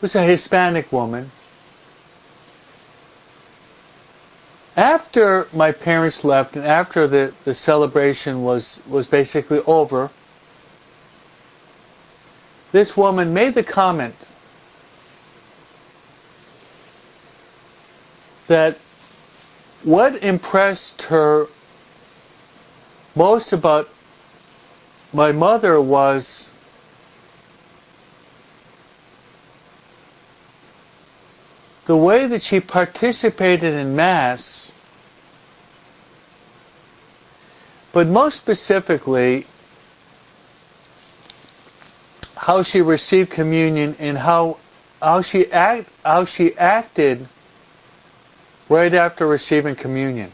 was 0.01 0.15
a 0.15 0.23
Hispanic 0.23 0.89
woman. 0.93 1.29
After 4.77 5.49
my 5.51 5.73
parents 5.73 6.23
left 6.23 6.55
and 6.55 6.65
after 6.65 7.05
the, 7.07 7.33
the 7.43 7.53
celebration 7.53 8.43
was, 8.43 8.79
was 8.87 9.07
basically 9.07 9.59
over, 9.67 10.09
this 12.71 12.95
woman 12.95 13.33
made 13.33 13.55
the 13.55 13.63
comment 13.63 14.15
that 18.50 18.78
what 19.84 20.22
impressed 20.24 21.04
her 21.04 21.45
most 23.16 23.54
about 23.54 23.88
my 25.14 25.32
mother 25.32 25.80
was 25.80 26.50
the 31.86 31.95
way 31.95 32.26
that 32.28 32.41
she 32.41 32.60
participated 32.60 33.74
in 33.74 33.95
Mass, 33.95 34.72
but 37.93 38.08
most 38.08 38.36
specifically, 38.36 39.45
how 42.36 42.64
she 42.64 42.82
received 42.82 43.30
communion 43.30 43.95
and 44.00 44.18
how 44.18 44.58
how 45.02 45.22
she 45.22 45.52
act 45.52 45.89
how 46.04 46.26
she 46.26 46.56
acted 46.58 47.28
right 48.70 48.93
after 48.93 49.28
receiving 49.28 49.76
communion. 49.76 50.32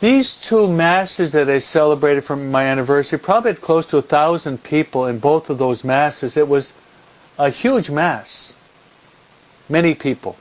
These 0.00 0.36
two 0.36 0.68
masses 0.68 1.32
that 1.32 1.50
I 1.50 1.58
celebrated 1.58 2.22
for 2.22 2.36
my 2.36 2.64
anniversary 2.66 3.18
probably 3.18 3.52
had 3.52 3.60
close 3.60 3.86
to 3.86 3.96
a 3.96 4.02
thousand 4.02 4.62
people 4.62 5.06
in 5.06 5.18
both 5.18 5.50
of 5.50 5.58
those 5.58 5.82
masses. 5.82 6.36
It 6.36 6.46
was 6.46 6.72
a 7.36 7.50
huge 7.50 7.90
mass. 7.90 8.52
Many 9.68 9.94
people. 9.94 10.36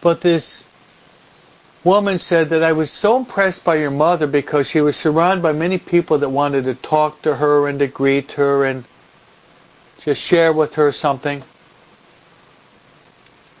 But 0.00 0.20
this 0.20 0.64
woman 1.82 2.18
said 2.18 2.50
that 2.50 2.62
I 2.62 2.72
was 2.72 2.90
so 2.90 3.16
impressed 3.16 3.64
by 3.64 3.76
your 3.76 3.90
mother 3.90 4.28
because 4.28 4.68
she 4.68 4.80
was 4.80 4.96
surrounded 4.96 5.42
by 5.42 5.52
many 5.52 5.78
people 5.78 6.18
that 6.18 6.28
wanted 6.28 6.64
to 6.64 6.74
talk 6.74 7.22
to 7.22 7.34
her 7.34 7.66
and 7.66 7.80
to 7.80 7.88
greet 7.88 8.32
her 8.32 8.64
and 8.64 8.84
just 10.08 10.22
share 10.22 10.54
with 10.54 10.74
her 10.76 10.90
something. 10.90 11.42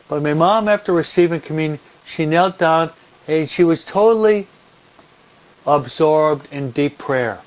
But 0.08 0.22
my 0.22 0.32
mom, 0.32 0.66
after 0.66 0.94
receiving 0.94 1.42
communion, 1.42 1.78
she 2.06 2.24
knelt 2.24 2.56
down 2.56 2.90
and 3.26 3.46
she 3.50 3.64
was 3.64 3.84
totally 3.84 4.46
absorbed 5.66 6.50
in 6.50 6.70
deep 6.70 6.96
prayer. 6.96 7.40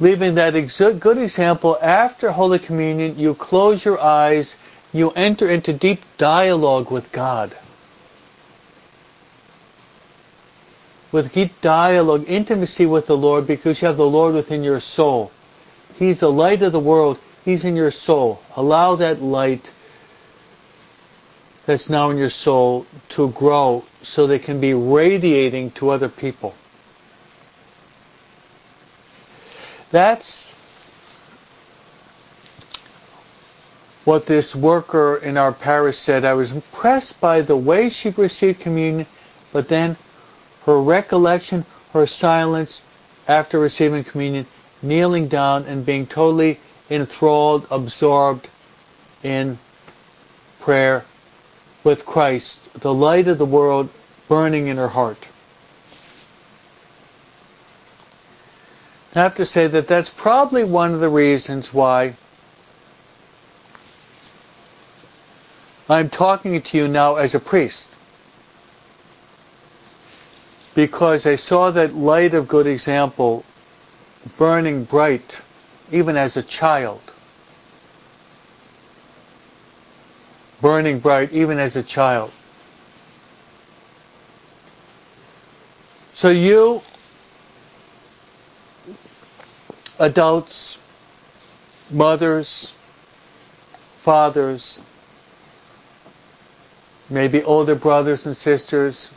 Leaving 0.00 0.34
that 0.34 0.54
good 0.98 1.18
example, 1.18 1.78
after 1.80 2.32
Holy 2.32 2.58
Communion, 2.58 3.16
you 3.16 3.34
close 3.34 3.84
your 3.84 4.00
eyes, 4.00 4.56
you 4.92 5.12
enter 5.12 5.48
into 5.48 5.72
deep 5.72 6.00
dialogue 6.18 6.90
with 6.90 7.12
God. 7.12 7.56
With 11.12 11.32
deep 11.32 11.60
dialogue, 11.60 12.24
intimacy 12.26 12.86
with 12.86 13.06
the 13.06 13.16
Lord 13.16 13.46
because 13.46 13.80
you 13.80 13.86
have 13.86 13.96
the 13.96 14.06
Lord 14.06 14.34
within 14.34 14.62
your 14.62 14.80
soul. 14.80 15.30
He's 15.96 16.20
the 16.20 16.30
light 16.30 16.62
of 16.62 16.72
the 16.72 16.80
world. 16.80 17.18
He's 17.44 17.64
in 17.64 17.76
your 17.76 17.90
soul. 17.90 18.42
Allow 18.56 18.96
that 18.96 19.22
light 19.22 19.70
that's 21.64 21.88
now 21.88 22.10
in 22.10 22.16
your 22.16 22.30
soul 22.30 22.86
to 23.10 23.30
grow 23.30 23.84
so 24.02 24.26
they 24.26 24.38
can 24.38 24.60
be 24.60 24.74
radiating 24.74 25.70
to 25.72 25.90
other 25.90 26.08
people. 26.08 26.54
That's 29.90 30.52
what 34.04 34.26
this 34.26 34.54
worker 34.54 35.16
in 35.16 35.36
our 35.36 35.52
parish 35.52 35.98
said. 35.98 36.24
I 36.24 36.34
was 36.34 36.52
impressed 36.52 37.20
by 37.20 37.40
the 37.40 37.56
way 37.56 37.88
she 37.88 38.10
received 38.10 38.60
communion, 38.60 39.06
but 39.52 39.68
then 39.68 39.96
her 40.66 40.80
recollection, 40.80 41.64
her 41.92 42.06
silence 42.06 42.82
after 43.26 43.58
receiving 43.58 44.04
communion, 44.04 44.46
kneeling 44.82 45.28
down 45.28 45.64
and 45.64 45.86
being 45.86 46.06
totally 46.06 46.58
enthralled, 46.90 47.66
absorbed 47.70 48.48
in 49.22 49.58
prayer 50.60 51.04
with 51.84 52.04
Christ, 52.04 52.72
the 52.80 52.92
light 52.92 53.28
of 53.28 53.38
the 53.38 53.46
world 53.46 53.88
burning 54.28 54.66
in 54.66 54.76
her 54.76 54.88
heart. 54.88 55.28
I 59.14 59.20
have 59.20 59.36
to 59.36 59.46
say 59.46 59.66
that 59.68 59.86
that's 59.88 60.10
probably 60.10 60.64
one 60.64 60.92
of 60.92 61.00
the 61.00 61.08
reasons 61.08 61.72
why 61.72 62.16
I'm 65.88 66.10
talking 66.10 66.60
to 66.60 66.76
you 66.76 66.88
now 66.88 67.16
as 67.16 67.34
a 67.34 67.40
priest. 67.40 67.88
Because 70.76 71.24
I 71.24 71.36
saw 71.36 71.70
that 71.70 71.94
light 71.94 72.34
of 72.34 72.46
good 72.46 72.66
example 72.66 73.46
burning 74.36 74.84
bright 74.84 75.40
even 75.90 76.18
as 76.18 76.36
a 76.36 76.42
child. 76.42 77.00
Burning 80.60 80.98
bright 80.98 81.32
even 81.32 81.58
as 81.58 81.76
a 81.76 81.82
child. 81.82 82.30
So 86.12 86.28
you 86.28 86.82
adults, 89.98 90.76
mothers, 91.90 92.70
fathers, 94.02 94.78
maybe 97.08 97.42
older 97.42 97.74
brothers 97.74 98.26
and 98.26 98.36
sisters. 98.36 99.10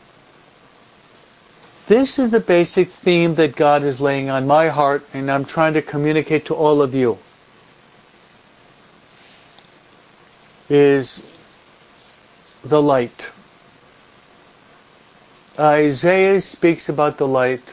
This 1.90 2.20
is 2.20 2.30
the 2.30 2.40
basic 2.40 2.92
theme 2.92 3.34
that 3.36 3.56
God 3.56 3.82
is 3.82 4.00
laying 4.00 4.30
on 4.30 4.46
my 4.46 4.68
heart 4.68 5.04
and 5.12 5.32
I'm 5.32 5.44
trying 5.44 5.74
to 5.74 5.82
communicate 5.82 6.46
to 6.46 6.54
all 6.54 6.84
of 6.84 6.94
you. 6.94 7.18
Is 10.70 11.20
the 12.64 12.80
light. 12.80 13.32
Isaiah 15.58 16.40
speaks 16.42 16.90
about 16.90 17.18
the 17.18 17.28
light 17.28 17.64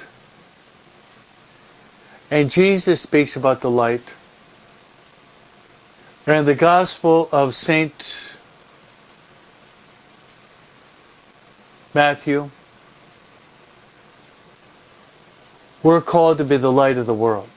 and 2.31 2.51
Jesus 2.51 3.03
speaks 3.03 3.37
about 3.37 3.61
the 3.61 3.71
light. 3.71 4.15
And 6.27 6.49
the 6.49 6.55
Gospel 6.55 7.29
of 7.31 7.55
St. 7.55 8.17
Matthew, 11.93 12.51
we're 15.87 16.01
called 16.01 16.39
to 16.39 16.45
be 16.45 16.57
the 16.57 16.73
light 16.73 16.97
of 16.97 17.07
the 17.07 17.15
world. 17.15 17.49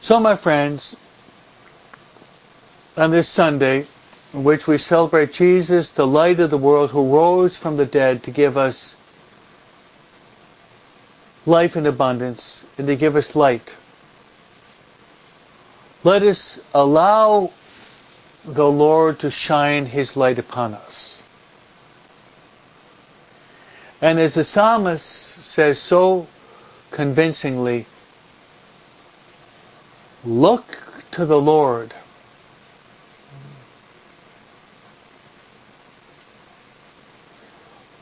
So, 0.00 0.18
my 0.18 0.34
friends, 0.34 0.96
on 2.96 3.10
this 3.10 3.28
Sunday, 3.28 3.86
in 4.32 4.44
which 4.44 4.66
we 4.66 4.78
celebrate 4.78 5.34
Jesus, 5.34 5.92
the 5.92 6.06
light 6.06 6.40
of 6.40 6.48
the 6.48 6.56
world, 6.56 6.90
who 6.90 7.14
rose 7.14 7.58
from 7.58 7.76
the 7.76 7.84
dead 7.84 8.22
to 8.22 8.30
give 8.30 8.56
us 8.56 8.96
life 11.44 11.76
in 11.76 11.84
abundance 11.84 12.64
and 12.78 12.86
to 12.86 12.96
give 12.96 13.14
us 13.14 13.36
light. 13.36 13.76
Let 16.02 16.22
us 16.22 16.62
allow 16.72 17.52
the 18.46 18.66
Lord 18.66 19.20
to 19.20 19.30
shine 19.30 19.84
His 19.84 20.16
light 20.16 20.38
upon 20.38 20.72
us. 20.72 21.22
And 24.02 24.18
as 24.18 24.34
the 24.34 24.42
psalmist 24.42 25.06
says 25.06 25.78
so 25.78 26.26
convincingly, 26.90 27.86
look 30.24 30.76
to 31.12 31.24
the 31.24 31.40
Lord. 31.40 31.94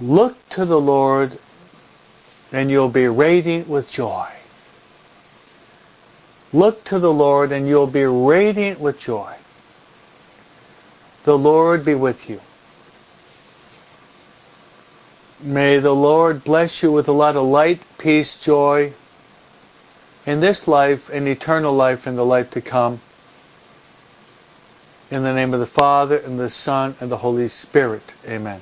Look 0.01 0.49
to 0.49 0.65
the 0.65 0.81
Lord 0.81 1.39
and 2.51 2.71
you'll 2.71 2.89
be 2.89 3.07
radiant 3.07 3.69
with 3.69 3.93
joy. 3.93 4.27
Look 6.55 6.83
to 6.85 6.99
the 6.99 7.13
Lord 7.13 7.53
and 7.53 7.69
you'll 7.69 7.87
be 7.87 8.05
radiant 8.05 8.81
with 8.81 8.99
joy. 8.99 9.35
The 11.25 11.37
Lord 11.37 11.85
be 11.85 11.95
with 11.95 12.31
you. 12.31 12.41
May 15.43 15.78
the 15.78 15.95
Lord 15.95 16.45
bless 16.45 16.82
you 16.82 16.93
with 16.93 17.09
a 17.09 17.12
lot 17.12 17.36
of 17.36 17.45
light, 17.45 17.80
peace, 17.99 18.36
joy 18.36 18.93
in 20.26 20.41
this 20.41 20.68
life 20.68 21.09
and 21.09 21.26
eternal 21.26 21.72
life 21.72 22.07
in 22.07 22.16
the 22.16 22.24
life 22.24 22.51
to 22.51 22.61
come. 22.61 23.01
In 25.11 25.22
the 25.22 25.32
name 25.32 25.55
of 25.55 25.61
the 25.61 25.66
Father 25.66 26.18
and 26.18 26.38
the 26.38 26.51
Son 26.51 26.95
and 27.01 27.11
the 27.11 27.16
Holy 27.16 27.49
Spirit. 27.49 28.03
Amen. 28.28 28.61